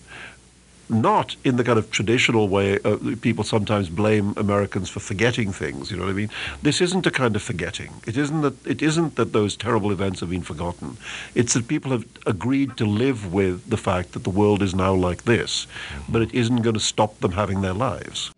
Not 0.89 1.35
in 1.43 1.57
the 1.57 1.63
kind 1.63 1.77
of 1.77 1.91
traditional 1.91 2.49
way 2.49 2.79
uh, 2.83 2.97
people 3.21 3.43
sometimes 3.43 3.89
blame 3.89 4.33
Americans 4.37 4.89
for 4.89 4.99
forgetting 4.99 5.51
things. 5.51 5.91
You 5.91 5.97
know 5.97 6.03
what 6.03 6.09
I 6.09 6.13
mean? 6.13 6.31
This 6.63 6.81
isn't 6.81 7.05
a 7.05 7.11
kind 7.11 7.35
of 7.35 7.43
forgetting. 7.43 7.93
It 8.07 8.17
isn't 8.17 8.41
that 8.41 8.55
it 8.65 8.81
isn't 8.81 9.15
that 9.15 9.31
those 9.31 9.55
terrible 9.55 9.91
events 9.91 10.19
have 10.21 10.31
been 10.31 10.41
forgotten. 10.41 10.97
It's 11.35 11.53
that 11.53 11.67
people 11.67 11.91
have 11.91 12.05
agreed 12.25 12.75
to 12.77 12.85
live 12.85 13.31
with 13.31 13.69
the 13.69 13.77
fact 13.77 14.13
that 14.13 14.23
the 14.23 14.31
world 14.31 14.63
is 14.63 14.73
now 14.73 14.93
like 14.95 15.23
this, 15.23 15.67
but 16.09 16.23
it 16.23 16.33
isn't 16.33 16.63
going 16.63 16.73
to 16.73 16.79
stop 16.79 17.19
them 17.19 17.33
having 17.33 17.61
their 17.61 17.73
lives. 17.73 18.31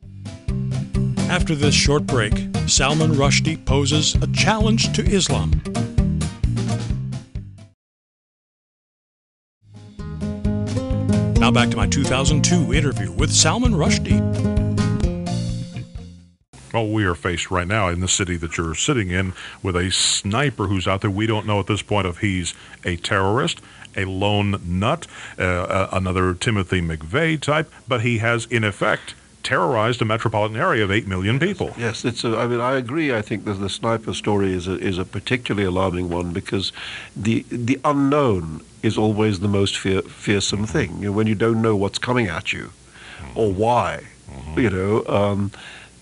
After 1.30 1.56
this 1.56 1.74
short 1.74 2.06
break, 2.06 2.34
Salman 2.68 3.12
Rushdie 3.12 3.64
poses 3.66 4.16
a 4.16 4.28
challenge 4.34 4.92
to 4.92 5.02
Islam. 5.04 5.62
Now 11.52 11.64
back 11.64 11.72
to 11.72 11.76
my 11.76 11.88
2002 11.88 12.74
interview 12.74 13.12
with 13.12 13.30
Salman 13.30 13.74
Rushdie. 13.74 14.22
Well, 16.74 16.88
we 16.88 17.04
are 17.04 17.14
faced 17.14 17.52
right 17.52 17.68
now 17.68 17.90
in 17.90 18.00
the 18.00 18.08
city 18.08 18.38
that 18.38 18.56
you're 18.56 18.74
sitting 18.74 19.10
in 19.10 19.34
with 19.62 19.76
a 19.76 19.92
sniper 19.92 20.68
who's 20.68 20.88
out 20.88 21.02
there. 21.02 21.10
We 21.10 21.28
don't 21.28 21.46
know 21.46 21.60
at 21.60 21.68
this 21.68 21.82
point 21.82 22.08
if 22.08 22.20
he's 22.20 22.54
a 22.86 22.96
terrorist, 22.96 23.60
a 23.98 24.06
lone 24.06 24.62
nut, 24.64 25.08
uh, 25.38 25.42
uh, 25.42 25.90
another 25.92 26.34
Timothy 26.36 26.80
McVeigh 26.80 27.42
type, 27.42 27.70
but 27.86 28.00
he 28.00 28.20
has, 28.20 28.46
in 28.46 28.64
effect, 28.64 29.14
terrorized 29.44 30.02
a 30.02 30.06
metropolitan 30.06 30.56
area 30.56 30.86
of 30.86 30.92
8 30.92 31.06
million 31.06 31.38
people. 31.38 31.74
Yes, 31.78 32.06
it's. 32.06 32.24
A, 32.24 32.38
I 32.38 32.48
mean, 32.48 32.62
I 32.62 32.78
agree. 32.78 33.14
I 33.14 33.22
think 33.22 33.44
that 33.44 33.56
the 33.56 33.70
sniper 33.70 34.14
story 34.14 34.54
is 34.54 34.70
a, 34.70 34.80
is 34.80 34.98
a 34.98 35.04
particularly 35.04 35.68
alarming 35.68 36.08
one 36.08 36.32
because 36.32 36.72
the 37.14 37.46
the 37.50 37.78
unknown 37.84 38.62
is 38.84 38.98
always 38.98 39.40
the 39.40 39.48
most 39.48 39.78
fear, 39.78 40.02
fearsome 40.02 40.66
thing. 40.66 40.98
You 41.00 41.06
know, 41.06 41.12
when 41.12 41.28
you 41.28 41.36
don't 41.36 41.62
know 41.62 41.76
what's 41.76 42.00
coming 42.00 42.28
at 42.28 42.52
you 42.54 42.72
or 43.36 43.52
why, 43.52 44.04
you 44.56 44.70
know. 44.70 45.06
Um, 45.08 45.52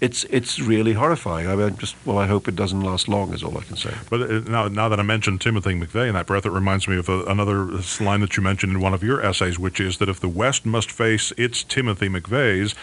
it's 0.01 0.24
it's 0.25 0.59
really 0.59 0.93
horrifying. 0.93 1.48
I 1.48 1.55
mean, 1.55 1.75
just 1.77 1.95
well, 2.05 2.17
I 2.17 2.25
hope 2.25 2.48
it 2.48 2.55
doesn't 2.55 2.81
last 2.81 3.07
long. 3.07 3.33
Is 3.33 3.43
all 3.43 3.57
I 3.57 3.63
can 3.63 3.75
say. 3.75 3.93
But 4.09 4.21
uh, 4.21 4.39
now, 4.48 4.67
now 4.69 4.88
that 4.88 5.00
I 5.00 5.03
mentioned 5.03 5.41
Timothy 5.41 5.71
McVeigh 5.71 6.07
in 6.07 6.13
that 6.13 6.25
breath, 6.25 6.45
it 6.45 6.51
reminds 6.51 6.88
me 6.88 6.98
of 6.98 7.09
a, 7.09 7.24
another 7.25 7.65
line 8.00 8.21
that 8.21 8.38
you 8.38 8.43
mentioned 8.43 8.71
in 8.71 8.79
one 8.79 8.93
of 8.93 9.03
your 9.03 9.21
essays, 9.21 9.59
which 9.59 9.79
is 9.79 9.98
that 9.98 10.07
if 10.07 10.19
the 10.19 10.29
West 10.29 10.65
must 10.65 10.89
face 10.89 11.33
its 11.38 11.63
Timothy 11.63 12.07
McVeighs, 12.07 12.75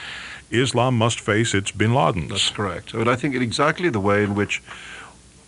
Islam 0.50 0.96
must 0.98 1.18
face 1.18 1.54
its 1.54 1.70
Bin 1.70 1.92
Ladens. 1.92 2.28
That's 2.28 2.50
correct. 2.50 2.94
I 2.94 2.98
mean, 2.98 3.08
I 3.08 3.16
think 3.16 3.34
in 3.34 3.42
exactly 3.42 3.88
the 3.88 4.00
way 4.00 4.22
in 4.22 4.34
which 4.34 4.62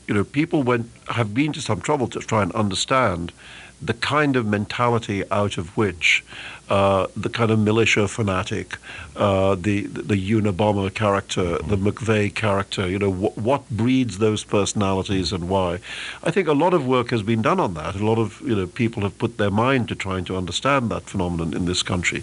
you 0.09 0.15
know 0.15 0.25
people 0.25 0.63
went 0.63 0.91
have 1.09 1.35
been 1.35 1.53
to 1.53 1.61
some 1.61 1.81
trouble 1.81 2.09
to 2.09 2.19
try 2.19 2.43
and 2.43 2.53
understand 2.53 3.33
the 3.81 3.95
kind 3.95 4.35
of 4.35 4.45
mentality 4.45 5.23
out 5.31 5.57
of 5.57 5.77
which 5.77 6.25
uh, 6.69 7.07
the 7.17 7.31
kind 7.31 7.51
of 7.51 7.59
militia 7.59 8.07
fanatic, 8.09 8.77
uh, 9.17 9.55
the 9.55 9.87
the 9.87 10.17
Unabomber 10.17 10.93
character, 10.93 11.59
the 11.59 11.77
McVeigh 11.77 12.35
character, 12.35 12.87
you 12.89 12.99
know, 12.99 13.11
wh- 13.11 13.39
what 13.39 13.69
breeds 13.71 14.19
those 14.19 14.45
personalities 14.45 15.33
and 15.33 15.49
why. 15.49 15.79
I 16.23 16.31
think 16.31 16.47
a 16.47 16.53
lot 16.53 16.75
of 16.75 16.87
work 16.87 17.11
has 17.11 17.23
been 17.23 17.41
done 17.41 17.59
on 17.59 17.75
that. 17.75 17.95
A 17.95 18.05
lot 18.05 18.19
of 18.19 18.41
you 18.43 18.55
know 18.55 18.67
people 18.67 19.03
have 19.03 19.17
put 19.19 19.39
their 19.39 19.51
mind 19.51 19.89
to 19.89 19.95
trying 19.95 20.25
to 20.27 20.37
understand 20.37 20.91
that 20.91 21.05
phenomenon 21.05 21.55
in 21.55 21.65
this 21.65 21.83
country. 21.83 22.23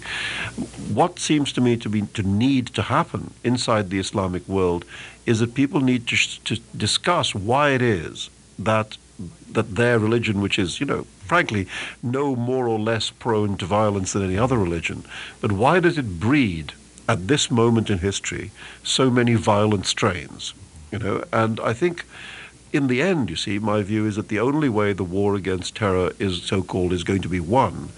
What 0.93 1.17
seems 1.17 1.51
to 1.53 1.61
me 1.61 1.75
to 1.77 1.89
be 1.89 2.01
to 2.01 2.21
need 2.21 2.67
to 2.67 2.83
happen 2.83 3.33
inside 3.43 3.89
the 3.89 3.99
Islamic 3.99 4.47
world 4.47 4.85
is 5.25 5.39
that 5.39 5.53
people 5.53 5.81
need 5.81 6.07
to, 6.07 6.15
to 6.43 6.61
discuss 6.77 7.33
why 7.33 7.69
it 7.71 7.81
is 7.81 8.29
that 8.59 8.97
that 9.51 9.75
their 9.75 9.97
religion, 9.97 10.41
which 10.41 10.59
is, 10.59 10.79
you 10.81 10.85
know, 10.85 11.03
frankly, 11.25 11.67
no 12.03 12.35
more 12.35 12.67
or 12.67 12.77
less 12.77 13.09
prone 13.09 13.55
to 13.57 13.65
violence 13.65 14.11
than 14.13 14.23
any 14.23 14.37
other 14.37 14.57
religion, 14.57 15.05
but 15.39 15.51
why 15.51 15.79
does 15.79 15.97
it 15.97 16.19
breed 16.19 16.73
at 17.07 17.27
this 17.27 17.49
moment 17.49 17.89
in 17.89 17.99
history 17.99 18.51
so 18.83 19.09
many 19.09 19.35
violent 19.35 19.85
strains? 19.85 20.53
You 20.91 20.99
know, 20.99 21.23
and 21.31 21.59
I 21.61 21.73
think 21.73 22.05
in 22.75 22.87
the 22.87 23.01
end, 23.01 23.29
you 23.29 23.35
see, 23.35 23.57
my 23.57 23.81
view 23.81 24.05
is 24.05 24.15
that 24.17 24.27
the 24.27 24.39
only 24.39 24.69
way 24.69 24.93
the 24.93 25.03
war 25.03 25.35
against 25.35 25.75
terror 25.75 26.11
is 26.19 26.43
so-called 26.43 26.93
is 26.93 27.03
going 27.03 27.21
to 27.21 27.29
be 27.29 27.39
won 27.39 27.89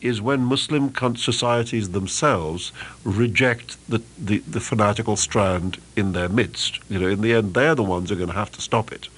is 0.00 0.20
when 0.20 0.44
Muslim 0.44 0.92
societies 1.16 1.90
themselves 1.90 2.72
reject 3.04 3.76
the, 3.88 4.02
the, 4.18 4.38
the 4.38 4.60
fanatical 4.60 5.16
strand 5.16 5.78
in 5.96 6.12
their 6.12 6.28
midst. 6.28 6.78
You 6.88 6.98
know, 7.00 7.08
in 7.08 7.22
the 7.22 7.32
end, 7.32 7.54
they're 7.54 7.74
the 7.74 7.82
ones 7.82 8.10
who 8.10 8.14
are 8.14 8.18
going 8.18 8.30
to 8.30 8.36
have 8.36 8.52
to 8.52 8.60
stop 8.60 8.92
it 8.92 9.08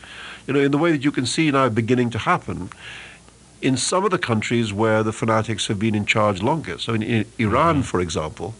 you 0.48 0.54
know, 0.54 0.60
in 0.60 0.72
the 0.72 0.78
way 0.78 0.90
that 0.90 1.04
you 1.04 1.12
can 1.12 1.26
see 1.26 1.50
now 1.50 1.68
beginning 1.68 2.08
to 2.10 2.18
happen 2.18 2.70
in 3.60 3.76
some 3.76 4.04
of 4.04 4.10
the 4.10 4.18
countries 4.18 4.72
where 4.72 5.02
the 5.02 5.12
fanatics 5.12 5.66
have 5.66 5.78
been 5.78 5.94
in 5.94 6.06
charge 6.06 6.42
longest. 6.42 6.84
So 6.84 6.94
in, 6.94 7.02
in 7.02 7.26
Iran, 7.38 7.76
mm-hmm. 7.76 7.82
for 7.82 8.00
example, 8.00 8.54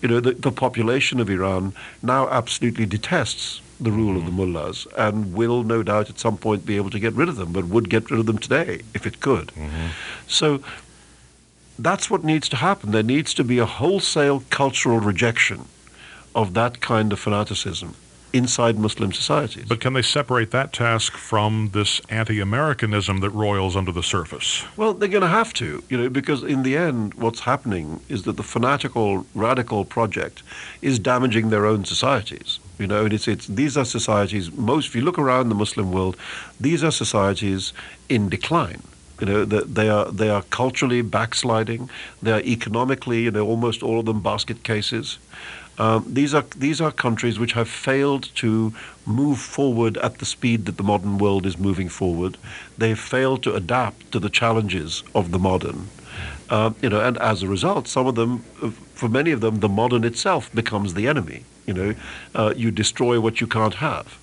you 0.00 0.08
know, 0.08 0.20
the, 0.20 0.32
the 0.32 0.52
population 0.52 1.20
of 1.20 1.28
Iran 1.28 1.72
now 2.02 2.28
absolutely 2.28 2.86
detests 2.86 3.60
the 3.80 3.92
rule 3.92 4.16
of 4.16 4.24
the 4.24 4.30
mm-hmm. 4.30 4.52
mullahs 4.52 4.86
and 4.96 5.34
will 5.34 5.62
no 5.62 5.82
doubt 5.82 6.10
at 6.10 6.18
some 6.18 6.36
point 6.36 6.66
be 6.66 6.76
able 6.76 6.90
to 6.90 6.98
get 6.98 7.12
rid 7.14 7.28
of 7.28 7.36
them, 7.36 7.52
but 7.52 7.64
would 7.66 7.88
get 7.88 8.10
rid 8.10 8.20
of 8.20 8.26
them 8.26 8.38
today 8.38 8.82
if 8.94 9.06
it 9.06 9.20
could. 9.20 9.48
Mm-hmm. 9.48 9.88
So 10.26 10.60
that's 11.78 12.10
what 12.10 12.24
needs 12.24 12.48
to 12.48 12.56
happen. 12.56 12.90
There 12.90 13.02
needs 13.02 13.32
to 13.34 13.44
be 13.44 13.58
a 13.58 13.66
wholesale 13.66 14.42
cultural 14.50 14.98
rejection 14.98 15.66
of 16.34 16.54
that 16.54 16.80
kind 16.80 17.12
of 17.12 17.20
fanaticism 17.20 17.94
inside 18.32 18.78
Muslim 18.78 19.12
societies. 19.12 19.64
But 19.66 19.80
can 19.80 19.92
they 19.92 20.02
separate 20.02 20.50
that 20.50 20.72
task 20.72 21.14
from 21.14 21.70
this 21.72 22.00
anti-Americanism 22.08 23.20
that 23.20 23.30
roils 23.30 23.76
under 23.76 23.92
the 23.92 24.02
surface? 24.02 24.64
Well, 24.76 24.94
they're 24.94 25.08
going 25.08 25.22
to 25.22 25.28
have 25.28 25.52
to, 25.54 25.82
you 25.88 25.96
know, 25.96 26.08
because 26.08 26.42
in 26.42 26.62
the 26.62 26.76
end, 26.76 27.14
what's 27.14 27.40
happening 27.40 28.00
is 28.08 28.22
that 28.24 28.36
the 28.36 28.42
fanatical, 28.42 29.26
radical 29.34 29.84
project 29.84 30.42
is 30.82 30.98
damaging 30.98 31.50
their 31.50 31.66
own 31.66 31.84
societies. 31.84 32.60
You 32.78 32.86
know, 32.86 33.06
it's, 33.06 33.26
it's 33.26 33.46
these 33.46 33.76
are 33.76 33.84
societies. 33.84 34.52
Most, 34.52 34.88
if 34.88 34.94
you 34.94 35.02
look 35.02 35.18
around 35.18 35.48
the 35.48 35.54
Muslim 35.54 35.90
world, 35.90 36.16
these 36.60 36.84
are 36.84 36.92
societies 36.92 37.72
in 38.08 38.28
decline. 38.28 38.82
You 39.20 39.26
know, 39.26 39.44
they 39.44 39.88
are 39.88 40.10
they 40.10 40.30
are 40.30 40.42
culturally 40.42 41.02
backsliding. 41.02 41.90
They 42.22 42.32
are 42.32 42.40
economically, 42.40 43.22
you 43.22 43.30
know, 43.32 43.46
almost 43.46 43.82
all 43.82 43.98
of 43.98 44.06
them 44.06 44.22
basket 44.22 44.62
cases. 44.62 45.18
Um, 45.78 46.04
these 46.08 46.34
are 46.34 46.44
these 46.56 46.80
are 46.80 46.90
countries 46.90 47.38
which 47.38 47.52
have 47.52 47.68
failed 47.68 48.34
to 48.36 48.72
move 49.06 49.38
forward 49.38 49.96
at 49.98 50.18
the 50.18 50.26
speed 50.26 50.66
that 50.66 50.76
the 50.76 50.82
modern 50.82 51.18
world 51.18 51.46
is 51.46 51.58
moving 51.58 51.88
forward. 51.88 52.36
They've 52.76 52.98
failed 52.98 53.42
to 53.44 53.54
adapt 53.54 54.10
to 54.12 54.18
the 54.18 54.30
challenges 54.30 55.04
of 55.14 55.30
the 55.30 55.38
modern. 55.38 55.88
Uh, 56.50 56.70
you 56.80 56.88
know, 56.88 57.00
and 57.00 57.18
as 57.18 57.42
a 57.42 57.48
result, 57.48 57.86
some 57.86 58.06
of 58.06 58.14
them, 58.14 58.44
uh, 58.62 58.70
for 58.70 59.08
many 59.08 59.30
of 59.30 59.40
them, 59.40 59.60
the 59.60 59.68
modern 59.68 60.02
itself 60.02 60.52
becomes 60.54 60.94
the 60.94 61.06
enemy. 61.06 61.44
You 61.66 61.74
know, 61.74 61.94
uh, 62.34 62.54
you 62.56 62.70
destroy 62.70 63.20
what 63.20 63.40
you 63.40 63.46
can't 63.46 63.74
have. 63.74 64.18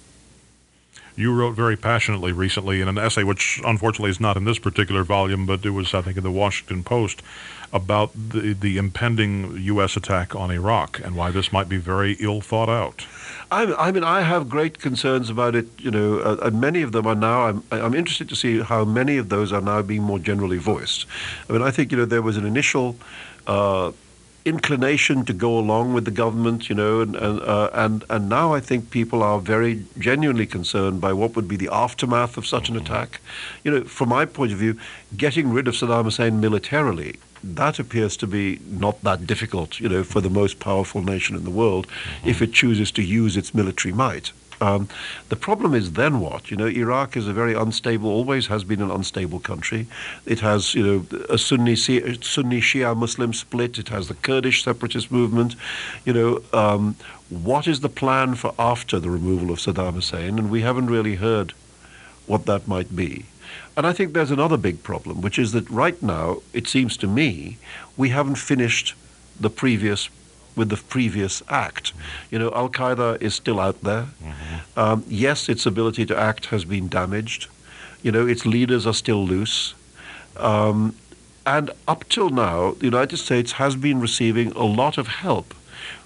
You 1.15 1.33
wrote 1.33 1.55
very 1.55 1.77
passionately 1.77 2.31
recently 2.31 2.81
in 2.81 2.87
an 2.87 2.97
essay, 2.97 3.23
which 3.23 3.61
unfortunately 3.65 4.09
is 4.09 4.19
not 4.19 4.35
in 4.35 4.43
this 4.43 4.59
particular 4.59 5.03
volume, 5.03 5.45
but 5.45 5.65
it 5.65 5.69
was, 5.69 5.93
I 5.93 6.01
think, 6.01 6.17
in 6.17 6.23
the 6.23 6.31
Washington 6.31 6.83
Post, 6.83 7.21
about 7.71 8.11
the, 8.13 8.53
the 8.53 8.77
impending 8.77 9.57
U.S. 9.57 9.97
attack 9.97 10.35
on 10.35 10.51
Iraq 10.51 10.99
and 10.99 11.15
why 11.15 11.31
this 11.31 11.51
might 11.51 11.69
be 11.69 11.77
very 11.77 12.13
ill 12.19 12.41
thought 12.41 12.69
out. 12.69 13.05
I, 13.51 13.73
I 13.75 13.91
mean, 13.91 14.03
I 14.03 14.21
have 14.21 14.49
great 14.49 14.79
concerns 14.79 15.29
about 15.29 15.55
it, 15.55 15.67
you 15.79 15.91
know, 15.91 16.19
uh, 16.19 16.37
and 16.41 16.59
many 16.59 16.81
of 16.81 16.91
them 16.91 17.05
are 17.05 17.15
now, 17.15 17.47
I'm, 17.47 17.63
I'm 17.71 17.93
interested 17.93 18.29
to 18.29 18.35
see 18.35 18.61
how 18.61 18.85
many 18.85 19.17
of 19.17 19.29
those 19.29 19.53
are 19.53 19.61
now 19.61 19.81
being 19.81 20.03
more 20.03 20.19
generally 20.19 20.57
voiced. 20.57 21.05
I 21.49 21.53
mean, 21.53 21.61
I 21.61 21.71
think, 21.71 21.91
you 21.91 21.97
know, 21.97 22.05
there 22.05 22.21
was 22.21 22.37
an 22.37 22.45
initial 22.45 22.97
uh, 23.47 23.91
inclination 24.45 25.25
to 25.25 25.33
go 25.33 25.57
along 25.57 25.93
with 25.93 26.05
the 26.05 26.11
government, 26.11 26.69
you 26.69 26.75
know, 26.75 27.01
and 27.01 27.15
and, 27.15 27.41
uh, 27.41 27.69
and 27.73 28.03
and 28.09 28.29
now 28.29 28.53
I 28.53 28.59
think 28.59 28.91
people 28.91 29.23
are 29.23 29.39
very 29.39 29.83
genuinely 29.97 30.45
concerned 30.45 31.01
by 31.01 31.13
what 31.13 31.35
would 31.35 31.47
be 31.47 31.57
the 31.57 31.69
aftermath 31.71 32.37
of 32.37 32.45
such 32.45 32.69
an 32.69 32.77
attack. 32.77 33.19
You 33.63 33.71
know, 33.71 33.83
from 33.83 34.09
my 34.09 34.25
point 34.25 34.51
of 34.51 34.59
view, 34.59 34.77
getting 35.17 35.51
rid 35.51 35.67
of 35.67 35.73
Saddam 35.73 36.05
Hussein 36.05 36.39
militarily 36.39 37.15
that 37.45 37.77
appears 37.77 38.17
to 38.17 38.27
be 38.27 38.59
not 38.67 39.01
that 39.03 39.27
difficult, 39.27 39.79
you 39.79 39.87
know, 39.87 40.03
for 40.03 40.19
the 40.19 40.29
most 40.29 40.59
powerful 40.59 41.01
nation 41.03 41.35
in 41.35 41.43
the 41.43 41.51
world, 41.51 41.87
mm-hmm. 41.87 42.29
if 42.29 42.41
it 42.41 42.53
chooses 42.53 42.91
to 42.91 43.03
use 43.03 43.37
its 43.37 43.53
military 43.53 43.93
might. 43.93 44.31
Um, 44.61 44.87
the 45.29 45.35
problem 45.35 45.73
is 45.73 45.93
then 45.93 46.19
what? 46.19 46.51
You 46.51 46.57
know, 46.57 46.67
Iraq 46.67 47.17
is 47.17 47.27
a 47.27 47.33
very 47.33 47.53
unstable, 47.53 48.09
always 48.09 48.47
has 48.47 48.63
been 48.63 48.81
an 48.81 48.91
unstable 48.91 49.39
country. 49.39 49.87
It 50.25 50.39
has, 50.39 50.73
you 50.73 50.83
know, 50.85 51.17
a 51.29 51.37
Sunni, 51.37 51.75
Sunni 51.75 52.61
Shia 52.61 52.95
Muslim 52.95 53.33
split. 53.33 53.77
It 53.77 53.89
has 53.89 54.07
the 54.07 54.15
Kurdish 54.15 54.63
separatist 54.63 55.11
movement. 55.11 55.55
You 56.05 56.13
know, 56.13 56.43
um, 56.53 56.95
what 57.29 57.67
is 57.67 57.81
the 57.81 57.89
plan 57.89 58.35
for 58.35 58.53
after 58.57 58.99
the 58.99 59.09
removal 59.09 59.51
of 59.51 59.59
Saddam 59.59 59.93
Hussein? 59.93 60.39
And 60.39 60.49
we 60.49 60.61
haven't 60.61 60.87
really 60.87 61.15
heard 61.15 61.53
what 62.27 62.45
that 62.45 62.67
might 62.67 62.95
be. 62.95 63.25
And 63.77 63.85
I 63.85 63.93
think 63.93 64.13
there's 64.13 64.31
another 64.31 64.57
big 64.57 64.83
problem, 64.83 65.21
which 65.21 65.37
is 65.37 65.51
that 65.51 65.69
right 65.69 66.01
now, 66.01 66.41
it 66.53 66.67
seems 66.67 66.97
to 66.97 67.07
me, 67.07 67.57
we 67.97 68.09
haven't 68.09 68.35
finished 68.35 68.93
the 69.39 69.49
previous 69.49 70.09
with 70.55 70.69
the 70.69 70.77
previous 70.77 71.43
act. 71.49 71.93
You 72.31 72.39
know, 72.39 72.51
Al 72.53 72.69
Qaeda 72.69 73.21
is 73.21 73.35
still 73.35 73.59
out 73.59 73.81
there. 73.81 74.07
Mm-hmm. 74.23 74.79
Um, 74.79 75.03
yes, 75.07 75.49
its 75.49 75.65
ability 75.65 76.05
to 76.07 76.17
act 76.17 76.47
has 76.47 76.65
been 76.65 76.87
damaged. 76.87 77.47
You 78.01 78.11
know, 78.11 78.27
its 78.27 78.45
leaders 78.45 78.85
are 78.85 78.93
still 78.93 79.25
loose. 79.25 79.73
Um, 80.37 80.95
and 81.45 81.71
up 81.87 82.07
till 82.09 82.29
now, 82.29 82.71
the 82.71 82.85
United 82.85 83.17
States 83.17 83.53
has 83.53 83.75
been 83.75 83.99
receiving 83.99 84.51
a 84.53 84.63
lot 84.63 84.97
of 84.97 85.07
help 85.07 85.53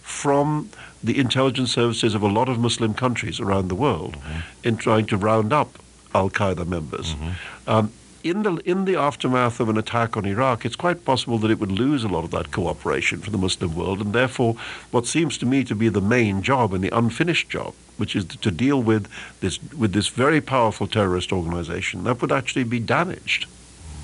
from 0.01 0.69
the 1.03 1.17
intelligence 1.17 1.71
services 1.71 2.13
of 2.13 2.21
a 2.21 2.27
lot 2.27 2.49
of 2.49 2.59
Muslim 2.59 2.93
countries 2.93 3.39
around 3.39 3.69
the 3.69 3.75
world 3.75 4.15
mm-hmm. 4.15 4.39
in 4.67 4.75
trying 4.75 5.05
to 5.05 5.17
round 5.17 5.53
up 5.53 5.79
Al 6.13 6.29
Qaeda 6.29 6.67
members. 6.67 7.15
Mm-hmm. 7.15 7.69
Um, 7.69 7.91
in 8.23 8.43
the 8.43 8.55
in 8.65 8.85
the 8.85 8.95
aftermath 8.95 9.59
of 9.59 9.69
an 9.69 9.77
attack 9.77 10.17
on 10.17 10.25
Iraq, 10.25 10.65
it's 10.65 10.75
quite 10.75 11.05
possible 11.05 11.37
that 11.39 11.51
it 11.51 11.59
would 11.59 11.71
lose 11.71 12.03
a 12.03 12.07
lot 12.07 12.23
of 12.23 12.31
that 12.31 12.51
cooperation 12.51 13.19
from 13.19 13.31
the 13.31 13.37
Muslim 13.37 13.75
world, 13.75 14.01
and 14.01 14.13
therefore, 14.13 14.55
what 14.91 15.05
seems 15.05 15.37
to 15.37 15.45
me 15.45 15.63
to 15.63 15.75
be 15.75 15.89
the 15.89 16.01
main 16.01 16.41
job 16.41 16.73
and 16.73 16.83
the 16.83 16.95
unfinished 16.95 17.49
job, 17.49 17.73
which 17.97 18.15
is 18.15 18.25
to 18.25 18.51
deal 18.51 18.81
with 18.81 19.07
this 19.39 19.59
with 19.73 19.93
this 19.93 20.07
very 20.07 20.41
powerful 20.41 20.87
terrorist 20.87 21.31
organization, 21.31 22.03
that 22.03 22.21
would 22.21 22.31
actually 22.31 22.63
be 22.63 22.79
damaged 22.79 23.45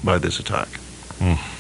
by 0.04 0.18
this 0.18 0.40
attack. 0.40 0.70
Mm. 1.20 1.55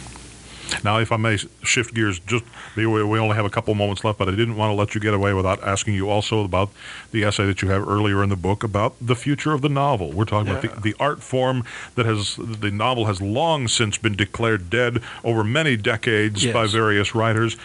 Now, 0.83 0.99
if 0.99 1.11
I 1.11 1.17
may 1.17 1.37
shift 1.63 1.93
gears, 1.93 2.19
just 2.19 2.43
we 2.75 2.85
only 2.85 3.35
have 3.35 3.45
a 3.45 3.49
couple 3.49 3.73
moments 3.75 4.03
left, 4.03 4.19
but 4.19 4.27
I 4.27 4.31
didn't 4.31 4.55
want 4.55 4.71
to 4.71 4.75
let 4.75 4.95
you 4.95 5.01
get 5.01 5.13
away 5.13 5.33
without 5.33 5.63
asking 5.63 5.93
you 5.93 6.09
also 6.09 6.43
about 6.43 6.69
the 7.11 7.23
essay 7.23 7.45
that 7.45 7.61
you 7.61 7.69
have 7.69 7.87
earlier 7.87 8.23
in 8.23 8.29
the 8.29 8.35
book 8.35 8.63
about 8.63 8.95
the 9.01 9.15
future 9.15 9.53
of 9.53 9.61
the 9.61 9.69
novel. 9.69 10.11
We're 10.11 10.25
talking 10.25 10.51
yeah. 10.51 10.59
about 10.59 10.75
the, 10.75 10.91
the 10.91 10.95
art 10.99 11.21
form 11.21 11.63
that 11.95 12.05
has 12.05 12.35
the 12.37 12.71
novel 12.71 13.05
has 13.05 13.21
long 13.21 13.67
since 13.67 13.97
been 13.97 14.15
declared 14.15 14.69
dead 14.69 15.01
over 15.23 15.43
many 15.43 15.75
decades 15.77 16.43
yes. 16.43 16.53
by 16.53 16.67
various 16.67 17.15
writers. 17.15 17.57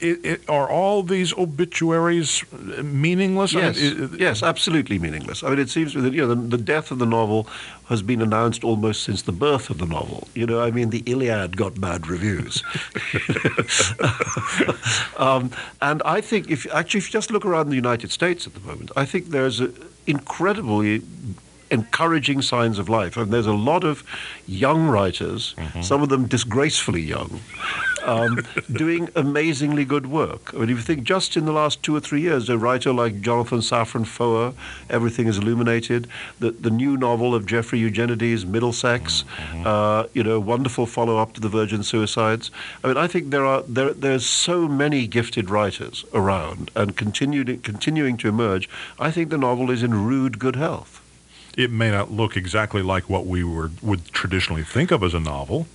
It, 0.00 0.24
it, 0.24 0.48
are 0.48 0.68
all 0.68 1.02
these 1.02 1.32
obituaries 1.36 2.44
meaningless? 2.82 3.52
Yes, 3.52 3.78
I 3.78 3.80
mean, 3.82 4.04
it, 4.04 4.20
yes, 4.20 4.42
absolutely 4.42 4.98
meaningless. 4.98 5.42
I 5.42 5.50
mean, 5.50 5.58
it 5.58 5.70
seems 5.70 5.94
that 5.94 6.12
you 6.12 6.26
know 6.26 6.34
the, 6.34 6.56
the, 6.56 6.58
death 6.58 6.90
of 6.90 6.98
the 6.98 7.06
novel 7.06 7.46
has 7.88 8.02
been 8.02 8.22
announced 8.22 8.64
almost 8.64 9.02
since 9.02 9.22
the 9.22 9.32
birth 9.32 9.70
of 9.70 9.78
the 9.78 9.86
novel. 9.86 10.28
You 10.34 10.46
know, 10.46 10.60
I 10.60 10.70
mean, 10.70 10.90
the 10.90 11.02
Iliad 11.06 11.56
got 11.56 11.80
bad 11.80 12.06
reviews, 12.06 12.62
um, 15.16 15.50
and 15.80 16.02
I 16.04 16.20
think 16.20 16.50
if 16.50 16.66
actually 16.72 16.98
if 16.98 17.08
you 17.08 17.12
just 17.12 17.30
look 17.30 17.44
around 17.44 17.68
the 17.68 17.76
United 17.76 18.10
States 18.10 18.46
at 18.46 18.54
the 18.54 18.60
moment, 18.60 18.90
I 18.96 19.04
think 19.04 19.26
there's 19.26 19.60
an 19.60 19.74
incredibly 20.06 21.02
encouraging 21.70 22.42
signs 22.42 22.78
of 22.78 22.88
life. 22.88 23.16
And 23.16 23.32
there's 23.32 23.46
a 23.46 23.52
lot 23.52 23.84
of 23.84 24.04
young 24.46 24.88
writers, 24.88 25.54
mm-hmm. 25.56 25.82
some 25.82 26.02
of 26.02 26.08
them 26.08 26.26
disgracefully 26.26 27.00
young, 27.00 27.40
um, 28.04 28.40
doing 28.72 29.08
amazingly 29.14 29.84
good 29.84 30.06
work. 30.06 30.52
I 30.54 30.58
mean, 30.58 30.70
if 30.70 30.76
you 30.76 30.82
think 30.82 31.04
just 31.04 31.36
in 31.36 31.44
the 31.44 31.52
last 31.52 31.82
two 31.82 31.94
or 31.94 32.00
three 32.00 32.20
years, 32.20 32.48
a 32.48 32.58
writer 32.58 32.92
like 32.92 33.20
Jonathan 33.20 33.58
Safran 33.58 34.06
Foer, 34.06 34.52
Everything 34.88 35.26
is 35.26 35.38
Illuminated, 35.38 36.08
the, 36.38 36.50
the 36.50 36.70
new 36.70 36.96
novel 36.96 37.34
of 37.34 37.46
Jeffrey 37.46 37.78
Eugenides, 37.78 38.44
Middlesex, 38.44 39.24
mm-hmm. 39.36 39.66
uh, 39.66 40.04
you 40.14 40.22
know, 40.22 40.40
wonderful 40.40 40.86
follow-up 40.86 41.32
to 41.34 41.40
the 41.40 41.48
Virgin 41.48 41.82
Suicides. 41.82 42.50
I 42.84 42.88
mean, 42.88 42.96
I 42.96 43.06
think 43.06 43.30
there 43.30 43.44
are 43.44 43.62
there 43.62 43.92
there's 43.92 44.26
so 44.26 44.68
many 44.68 45.06
gifted 45.06 45.50
writers 45.50 46.04
around 46.12 46.70
and 46.74 46.96
continued, 46.96 47.62
continuing 47.62 48.16
to 48.18 48.28
emerge. 48.28 48.68
I 48.98 49.10
think 49.10 49.30
the 49.30 49.38
novel 49.38 49.70
is 49.70 49.82
in 49.82 50.06
rude 50.06 50.38
good 50.38 50.56
health 50.56 51.00
it 51.56 51.70
may 51.70 51.90
not 51.90 52.10
look 52.10 52.36
exactly 52.36 52.82
like 52.82 53.08
what 53.10 53.26
we 53.26 53.44
were, 53.44 53.70
would 53.82 54.06
traditionally 54.12 54.62
think 54.62 54.90
of 54.90 55.02
as 55.02 55.14
a 55.14 55.20
novel. 55.20 55.66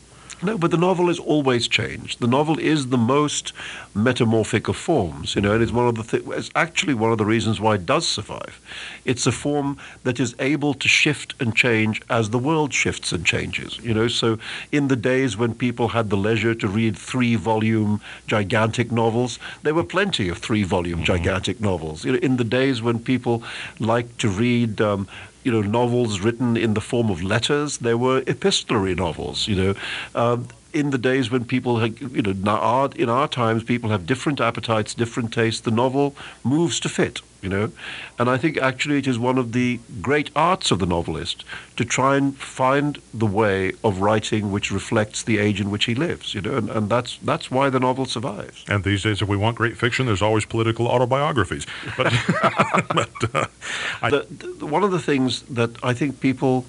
No, 0.41 0.57
but 0.57 0.71
the 0.71 0.77
novel 0.77 1.07
has 1.07 1.19
always 1.19 1.67
changed. 1.67 2.19
The 2.19 2.27
novel 2.27 2.59
is 2.59 2.87
the 2.87 2.97
most 2.97 3.53
metamorphic 3.93 4.67
of 4.67 4.75
forms, 4.75 5.33
you 5.35 5.41
know, 5.41 5.53
and 5.53 5.63
it's 5.63 5.71
one 5.71 5.87
of 5.87 5.95
the 5.95 6.03
th- 6.03 6.37
it's 6.37 6.51
actually 6.55 6.93
one 6.93 7.11
of 7.11 7.17
the 7.17 7.25
reasons 7.25 7.61
why 7.61 7.75
it 7.75 7.85
does 7.85 8.07
survive. 8.07 8.59
It's 9.05 9.25
a 9.25 9.31
form 9.31 9.77
that 10.03 10.19
is 10.19 10.35
able 10.39 10.73
to 10.73 10.87
shift 10.87 11.33
and 11.39 11.55
change 11.55 12.01
as 12.09 12.31
the 12.31 12.39
world 12.39 12.73
shifts 12.73 13.13
and 13.13 13.25
changes, 13.25 13.79
you 13.79 13.93
know. 13.93 14.07
So 14.07 14.37
in 14.71 14.89
the 14.89 14.97
days 14.97 15.37
when 15.37 15.55
people 15.55 15.89
had 15.89 16.09
the 16.09 16.17
leisure 16.17 16.53
to 16.55 16.67
read 16.67 16.97
three-volume 16.97 18.01
gigantic 18.27 18.91
novels, 18.91 19.39
there 19.63 19.73
were 19.73 19.83
plenty 19.83 20.27
of 20.27 20.39
three-volume 20.39 20.99
mm-hmm. 20.99 21.05
gigantic 21.05 21.61
novels. 21.61 22.03
You 22.03 22.13
know, 22.13 22.19
in 22.19 22.37
the 22.37 22.43
days 22.43 22.81
when 22.81 22.99
people 22.99 23.41
liked 23.79 24.19
to 24.19 24.29
read 24.29 24.81
um, 24.81 25.07
you 25.45 25.51
know, 25.51 25.61
novels 25.61 26.19
written 26.19 26.57
in 26.57 26.73
the 26.73 26.81
form 26.81 27.09
of 27.09 27.23
letters. 27.23 27.77
There 27.77 27.97
were 27.97 28.23
epistolary 28.25 28.95
novels, 28.95 29.47
you 29.47 29.55
know. 29.55 29.73
Um, 30.15 30.47
in 30.73 30.89
the 30.89 30.97
days 30.97 31.31
when 31.31 31.45
people, 31.45 31.79
had, 31.79 32.01
you 32.01 32.21
know, 32.21 32.33
now 32.33 32.85
in 32.87 33.07
our 33.07 33.29
times, 33.29 33.63
people 33.63 33.91
have 33.91 34.05
different 34.05 34.41
appetites, 34.41 34.93
different 34.93 35.31
tastes. 35.31 35.61
The 35.61 35.71
novel 35.71 36.15
moves 36.43 36.81
to 36.81 36.89
fit 36.89 37.21
you 37.45 37.49
know. 37.49 37.71
And 38.19 38.29
I 38.29 38.37
think 38.37 38.57
actually 38.57 38.97
it 38.97 39.07
is 39.07 39.17
one 39.17 39.37
of 39.37 39.53
the 39.53 39.79
great 40.01 40.31
arts 40.35 40.71
of 40.71 40.79
the 40.79 40.85
novelist 40.85 41.45
to 41.77 41.85
try 41.85 42.17
and 42.17 42.35
find 42.35 42.99
the 43.13 43.25
way 43.25 43.71
of 43.83 44.01
writing 44.01 44.51
which 44.51 44.71
reflects 44.71 45.23
the 45.23 45.37
age 45.37 45.61
in 45.61 45.69
which 45.69 45.85
he 45.85 45.95
lives, 45.95 46.33
you 46.33 46.41
know, 46.41 46.57
and, 46.57 46.69
and 46.69 46.89
that's 46.89 47.17
that's 47.19 47.49
why 47.49 47.69
the 47.69 47.79
novel 47.79 48.05
survives. 48.05 48.65
And 48.67 48.83
these 48.83 49.03
days, 49.03 49.21
if 49.21 49.29
we 49.29 49.37
want 49.37 49.55
great 49.57 49.77
fiction, 49.77 50.07
there's 50.07 50.21
always 50.21 50.45
political 50.45 50.87
autobiographies. 50.87 51.65
But, 51.95 52.11
but 52.93 53.35
uh, 53.35 54.09
the, 54.09 54.25
the, 54.59 54.65
one 54.65 54.83
of 54.83 54.91
the 54.91 54.99
things 54.99 55.43
that 55.43 55.71
I 55.83 55.93
think 55.93 56.19
people 56.19 56.65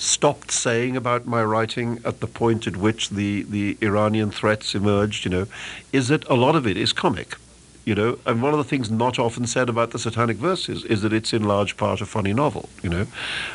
stopped 0.00 0.50
saying 0.50 0.96
about 0.96 1.26
my 1.26 1.44
writing 1.44 2.00
at 2.06 2.20
the 2.20 2.26
point 2.26 2.66
at 2.66 2.76
which 2.76 3.10
the, 3.10 3.42
the 3.42 3.76
Iranian 3.82 4.30
threats 4.30 4.74
emerged, 4.74 5.26
you 5.26 5.30
know, 5.30 5.46
is 5.92 6.08
that 6.08 6.26
a 6.28 6.34
lot 6.34 6.56
of 6.56 6.66
it 6.66 6.76
is 6.76 6.92
comic. 6.92 7.36
You 7.84 7.94
know, 7.94 8.18
and 8.26 8.42
one 8.42 8.52
of 8.52 8.58
the 8.58 8.64
things 8.64 8.90
not 8.90 9.18
often 9.18 9.46
said 9.46 9.68
about 9.68 9.90
the 9.90 9.98
Satanic 9.98 10.36
Verses 10.36 10.84
is 10.84 11.00
that 11.02 11.12
it's 11.12 11.32
in 11.32 11.44
large 11.44 11.76
part 11.76 12.00
a 12.00 12.06
funny 12.06 12.32
novel. 12.32 12.68
You 12.82 12.90
know, 12.90 13.06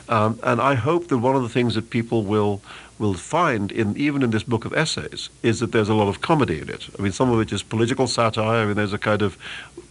um, 0.10 0.39
and 0.44 0.60
I 0.60 0.74
hope 0.74 1.08
that 1.10 1.20
one 1.20 1.36
of 1.36 1.44
the 1.44 1.50
things 1.50 1.75
that 1.75 1.89
people 1.89 2.24
will 2.24 2.62
will 2.98 3.14
find 3.14 3.72
in 3.72 3.98
even 3.98 4.24
in 4.24 4.32
this 4.32 4.44
book 4.44 4.66
of 4.66 4.74
essays 4.74 5.30
is 5.44 5.60
that 5.60 5.72
there's 5.72 5.90
a 5.90 5.94
lot 5.94 6.08
of 6.08 6.22
comedy 6.22 6.62
in 6.62 6.70
it. 6.70 6.88
I 6.98 7.02
mean, 7.02 7.12
some 7.12 7.32
of 7.32 7.40
it 7.42 7.52
is 7.52 7.62
political 7.64 8.08
satire. 8.08 8.64
I 8.64 8.66
mean, 8.66 8.75
there's 8.75 8.94
a 8.94 8.98
kind 8.98 9.22
of 9.22 9.38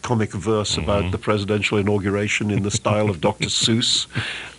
comic 0.04 0.32
verse 0.32 0.72
mm-hmm. 0.72 0.84
about 0.84 1.10
the 1.12 1.18
presidential 1.18 1.78
inauguration 1.78 2.50
in 2.50 2.62
the 2.62 2.70
style 2.70 3.08
of 3.08 3.20
Dr. 3.20 3.48
Seuss, 3.62 4.06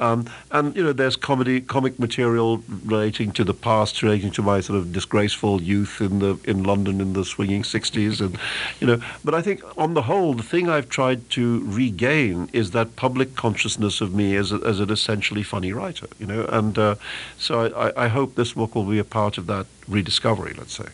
um, 0.02 0.26
and 0.52 0.76
you 0.76 0.84
know, 0.84 0.92
there's 0.92 1.16
comedy, 1.16 1.62
comic 1.62 1.98
material 2.00 2.64
relating 2.84 3.32
to 3.32 3.44
the 3.44 3.54
past, 3.54 4.02
relating 4.04 4.32
to 4.32 4.42
my 4.42 4.60
sort 4.60 4.78
of 4.78 4.92
disgraceful 4.92 5.62
youth 5.62 6.02
in 6.02 6.20
the 6.20 6.38
in 6.44 6.64
London 6.64 7.00
in 7.00 7.14
the 7.14 7.24
swinging 7.24 7.64
'60s, 7.64 8.20
and 8.20 8.38
you 8.80 8.88
know. 8.88 9.00
But 9.24 9.34
I 9.34 9.42
think 9.42 9.62
on 9.78 9.94
the 9.94 10.04
whole, 10.04 10.34
the 10.34 10.44
thing 10.44 10.70
I've 10.70 10.90
tried 10.90 11.30
to 11.32 11.64
regain 11.66 12.50
is 12.52 12.72
that 12.72 12.96
public 12.96 13.36
consciousness 13.36 14.02
of 14.02 14.14
me 14.14 14.36
as, 14.36 14.52
a, 14.52 14.58
as 14.58 14.80
an 14.80 14.92
essentially 14.92 15.44
funny 15.44 15.72
writer. 15.72 16.08
You 16.20 16.26
know, 16.26 16.46
and 16.46 16.78
uh, 16.78 16.96
so 17.38 17.74
I, 17.74 18.06
I 18.06 18.08
hope 18.08 18.35
this 18.36 18.54
book 18.54 18.76
will 18.76 18.86
be 18.86 19.00
a 19.00 19.04
part 19.04 19.38
of 19.38 19.48
that 19.48 19.66
rediscovery, 19.88 20.54
let's 20.58 20.74
say. 20.74 20.88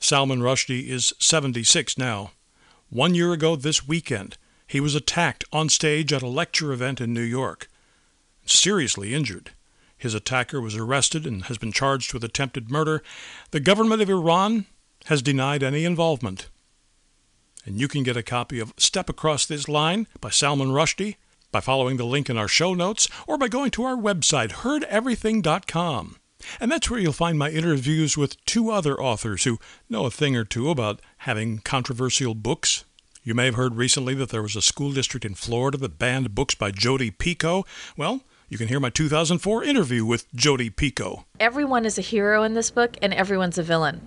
Salman 0.00 0.40
Rushdie 0.40 0.88
is 0.88 1.12
76 1.18 1.98
now. 1.98 2.30
One 2.90 3.14
year 3.14 3.32
ago 3.32 3.56
this 3.56 3.86
weekend, 3.86 4.36
he 4.66 4.80
was 4.80 4.94
attacked 4.94 5.44
on 5.52 5.68
stage 5.68 6.12
at 6.12 6.22
a 6.22 6.28
lecture 6.28 6.72
event 6.72 7.00
in 7.00 7.12
New 7.12 7.20
York, 7.22 7.68
seriously 8.46 9.14
injured. 9.14 9.50
His 9.96 10.14
attacker 10.14 10.60
was 10.60 10.76
arrested 10.76 11.26
and 11.26 11.44
has 11.44 11.58
been 11.58 11.72
charged 11.72 12.14
with 12.14 12.22
attempted 12.22 12.70
murder. 12.70 13.02
The 13.50 13.60
government 13.60 14.00
of 14.00 14.08
Iran 14.08 14.66
has 15.06 15.22
denied 15.22 15.62
any 15.62 15.84
involvement. 15.84 16.48
And 17.66 17.80
you 17.80 17.88
can 17.88 18.04
get 18.04 18.16
a 18.16 18.22
copy 18.22 18.60
of 18.60 18.72
Step 18.76 19.08
Across 19.08 19.46
This 19.46 19.68
Line 19.68 20.06
by 20.20 20.30
Salman 20.30 20.68
Rushdie 20.68 21.16
by 21.50 21.60
following 21.60 21.96
the 21.96 22.06
link 22.06 22.30
in 22.30 22.38
our 22.38 22.48
show 22.48 22.74
notes 22.74 23.08
or 23.26 23.36
by 23.36 23.48
going 23.48 23.70
to 23.72 23.84
our 23.84 23.96
website, 23.96 24.50
heardeverything.com. 24.50 26.16
And 26.60 26.70
that's 26.70 26.90
where 26.90 27.00
you'll 27.00 27.12
find 27.12 27.38
my 27.38 27.50
interviews 27.50 28.16
with 28.16 28.44
two 28.44 28.70
other 28.70 29.00
authors 29.00 29.44
who 29.44 29.58
know 29.88 30.06
a 30.06 30.10
thing 30.10 30.36
or 30.36 30.44
two 30.44 30.70
about 30.70 31.00
having 31.18 31.58
controversial 31.58 32.34
books. 32.34 32.84
You 33.24 33.34
may 33.34 33.46
have 33.46 33.56
heard 33.56 33.76
recently 33.76 34.14
that 34.14 34.30
there 34.30 34.42
was 34.42 34.56
a 34.56 34.62
school 34.62 34.92
district 34.92 35.26
in 35.26 35.34
Florida 35.34 35.76
that 35.78 35.98
banned 35.98 36.34
books 36.34 36.54
by 36.54 36.70
Jodi 36.70 37.10
Picoult. 37.10 37.66
Well, 37.96 38.22
you 38.48 38.56
can 38.56 38.68
hear 38.68 38.80
my 38.80 38.88
2004 38.88 39.64
interview 39.64 40.04
with 40.06 40.32
Jodi 40.34 40.70
Picoult. 40.70 41.24
Everyone 41.38 41.84
is 41.84 41.98
a 41.98 42.02
hero 42.02 42.42
in 42.42 42.54
this 42.54 42.70
book, 42.70 42.96
and 43.02 43.12
everyone's 43.12 43.58
a 43.58 43.62
villain, 43.62 44.00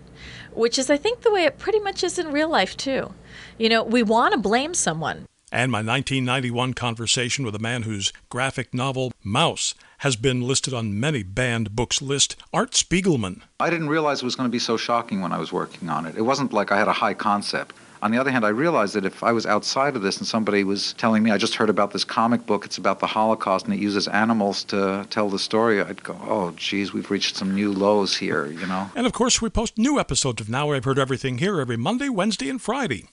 which 0.51 0.79
is, 0.79 0.89
I 0.89 0.97
think, 0.97 1.21
the 1.21 1.31
way 1.31 1.43
it 1.43 1.59
pretty 1.59 1.79
much 1.79 2.03
is 2.03 2.17
in 2.17 2.31
real 2.31 2.49
life, 2.49 2.75
too. 2.75 3.13
You 3.59 3.69
know, 3.69 3.83
we 3.83 4.01
want 4.01 4.33
to 4.33 4.39
blame 4.39 4.73
someone. 4.73 5.27
And 5.51 5.71
my 5.71 5.79
1991 5.79 6.73
conversation 6.73 7.45
with 7.45 7.53
a 7.53 7.59
man 7.59 7.83
whose 7.83 8.13
graphic 8.29 8.73
novel, 8.73 9.11
Maus, 9.23 9.75
has 10.01 10.15
been 10.15 10.41
listed 10.41 10.73
on 10.73 10.99
many 10.99 11.21
banned 11.21 11.75
books 11.75 12.01
list, 12.01 12.35
Art 12.51 12.71
Spiegelman. 12.71 13.41
I 13.59 13.69
didn't 13.69 13.89
realize 13.89 14.23
it 14.23 14.25
was 14.25 14.35
going 14.35 14.49
to 14.49 14.51
be 14.51 14.57
so 14.57 14.75
shocking 14.75 15.21
when 15.21 15.31
I 15.31 15.37
was 15.37 15.53
working 15.53 15.89
on 15.89 16.07
it. 16.07 16.17
It 16.17 16.23
wasn't 16.23 16.51
like 16.51 16.71
I 16.71 16.79
had 16.79 16.87
a 16.87 16.93
high 16.93 17.13
concept. 17.13 17.75
On 18.01 18.09
the 18.09 18.17
other 18.17 18.31
hand, 18.31 18.43
I 18.43 18.49
realized 18.49 18.95
that 18.95 19.05
if 19.05 19.23
I 19.23 19.31
was 19.31 19.45
outside 19.45 19.95
of 19.95 20.01
this 20.01 20.17
and 20.17 20.25
somebody 20.25 20.63
was 20.63 20.93
telling 20.93 21.21
me, 21.21 21.29
I 21.29 21.37
just 21.37 21.53
heard 21.53 21.69
about 21.69 21.91
this 21.93 22.03
comic 22.03 22.47
book, 22.47 22.65
it's 22.65 22.79
about 22.79 22.99
the 22.99 23.05
Holocaust 23.05 23.65
and 23.65 23.75
it 23.75 23.79
uses 23.79 24.07
animals 24.07 24.63
to 24.65 25.05
tell 25.11 25.29
the 25.29 25.37
story, 25.37 25.79
I'd 25.79 26.01
go, 26.01 26.17
oh, 26.23 26.51
geez, 26.57 26.93
we've 26.93 27.11
reached 27.11 27.35
some 27.35 27.53
new 27.53 27.71
lows 27.71 28.17
here, 28.17 28.47
you 28.47 28.65
know? 28.65 28.89
And 28.95 29.05
of 29.05 29.13
course, 29.13 29.39
we 29.39 29.51
post 29.51 29.77
new 29.77 29.99
episodes 29.99 30.41
of 30.41 30.49
Now 30.49 30.71
I've 30.71 30.85
Heard 30.85 30.97
Everything 30.97 31.37
here 31.37 31.61
every 31.61 31.77
Monday, 31.77 32.09
Wednesday, 32.09 32.49
and 32.49 32.59
Friday. 32.59 33.09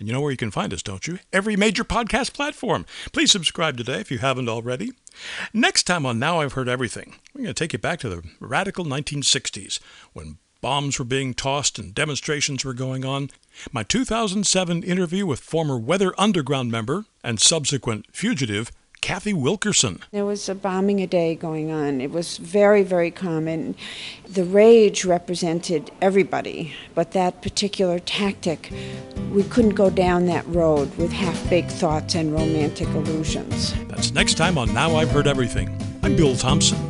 And 0.00 0.08
you 0.08 0.14
know 0.14 0.22
where 0.22 0.30
you 0.30 0.36
can 0.38 0.50
find 0.50 0.72
us, 0.72 0.82
don't 0.82 1.06
you? 1.06 1.18
Every 1.30 1.56
major 1.56 1.84
podcast 1.84 2.32
platform. 2.32 2.86
Please 3.12 3.30
subscribe 3.30 3.76
today 3.76 4.00
if 4.00 4.10
you 4.10 4.16
haven't 4.16 4.48
already. 4.48 4.92
Next 5.52 5.82
time 5.82 6.06
on 6.06 6.18
Now 6.18 6.40
I've 6.40 6.54
Heard 6.54 6.70
Everything, 6.70 7.16
we're 7.34 7.42
going 7.42 7.54
to 7.54 7.58
take 7.64 7.74
you 7.74 7.78
back 7.78 8.00
to 8.00 8.08
the 8.08 8.22
radical 8.40 8.86
1960s 8.86 9.78
when 10.14 10.38
bombs 10.62 10.98
were 10.98 11.04
being 11.04 11.34
tossed 11.34 11.78
and 11.78 11.94
demonstrations 11.94 12.64
were 12.64 12.72
going 12.72 13.04
on. 13.04 13.28
My 13.72 13.82
2007 13.82 14.82
interview 14.82 15.26
with 15.26 15.40
former 15.40 15.76
Weather 15.78 16.14
Underground 16.18 16.70
member 16.70 17.04
and 17.22 17.38
subsequent 17.38 18.06
fugitive 18.10 18.72
Cathy 19.00 19.32
Wilkerson. 19.32 20.00
There 20.12 20.24
was 20.24 20.48
a 20.48 20.54
bombing 20.54 21.00
a 21.00 21.06
day 21.06 21.34
going 21.34 21.70
on. 21.70 22.00
It 22.00 22.10
was 22.10 22.36
very, 22.36 22.82
very 22.82 23.10
common. 23.10 23.74
The 24.28 24.44
rage 24.44 25.04
represented 25.04 25.90
everybody, 26.00 26.74
but 26.94 27.12
that 27.12 27.42
particular 27.42 27.98
tactic, 27.98 28.72
we 29.30 29.42
couldn't 29.44 29.74
go 29.74 29.90
down 29.90 30.26
that 30.26 30.46
road 30.46 30.94
with 30.96 31.12
half 31.12 31.48
baked 31.48 31.72
thoughts 31.72 32.14
and 32.14 32.32
romantic 32.32 32.88
illusions. 32.88 33.74
That's 33.88 34.12
next 34.12 34.34
time 34.34 34.58
on 34.58 34.72
Now 34.74 34.96
I've 34.96 35.10
Heard 35.10 35.26
Everything. 35.26 35.76
I'm 36.02 36.16
Bill 36.16 36.36
Thompson. 36.36 36.89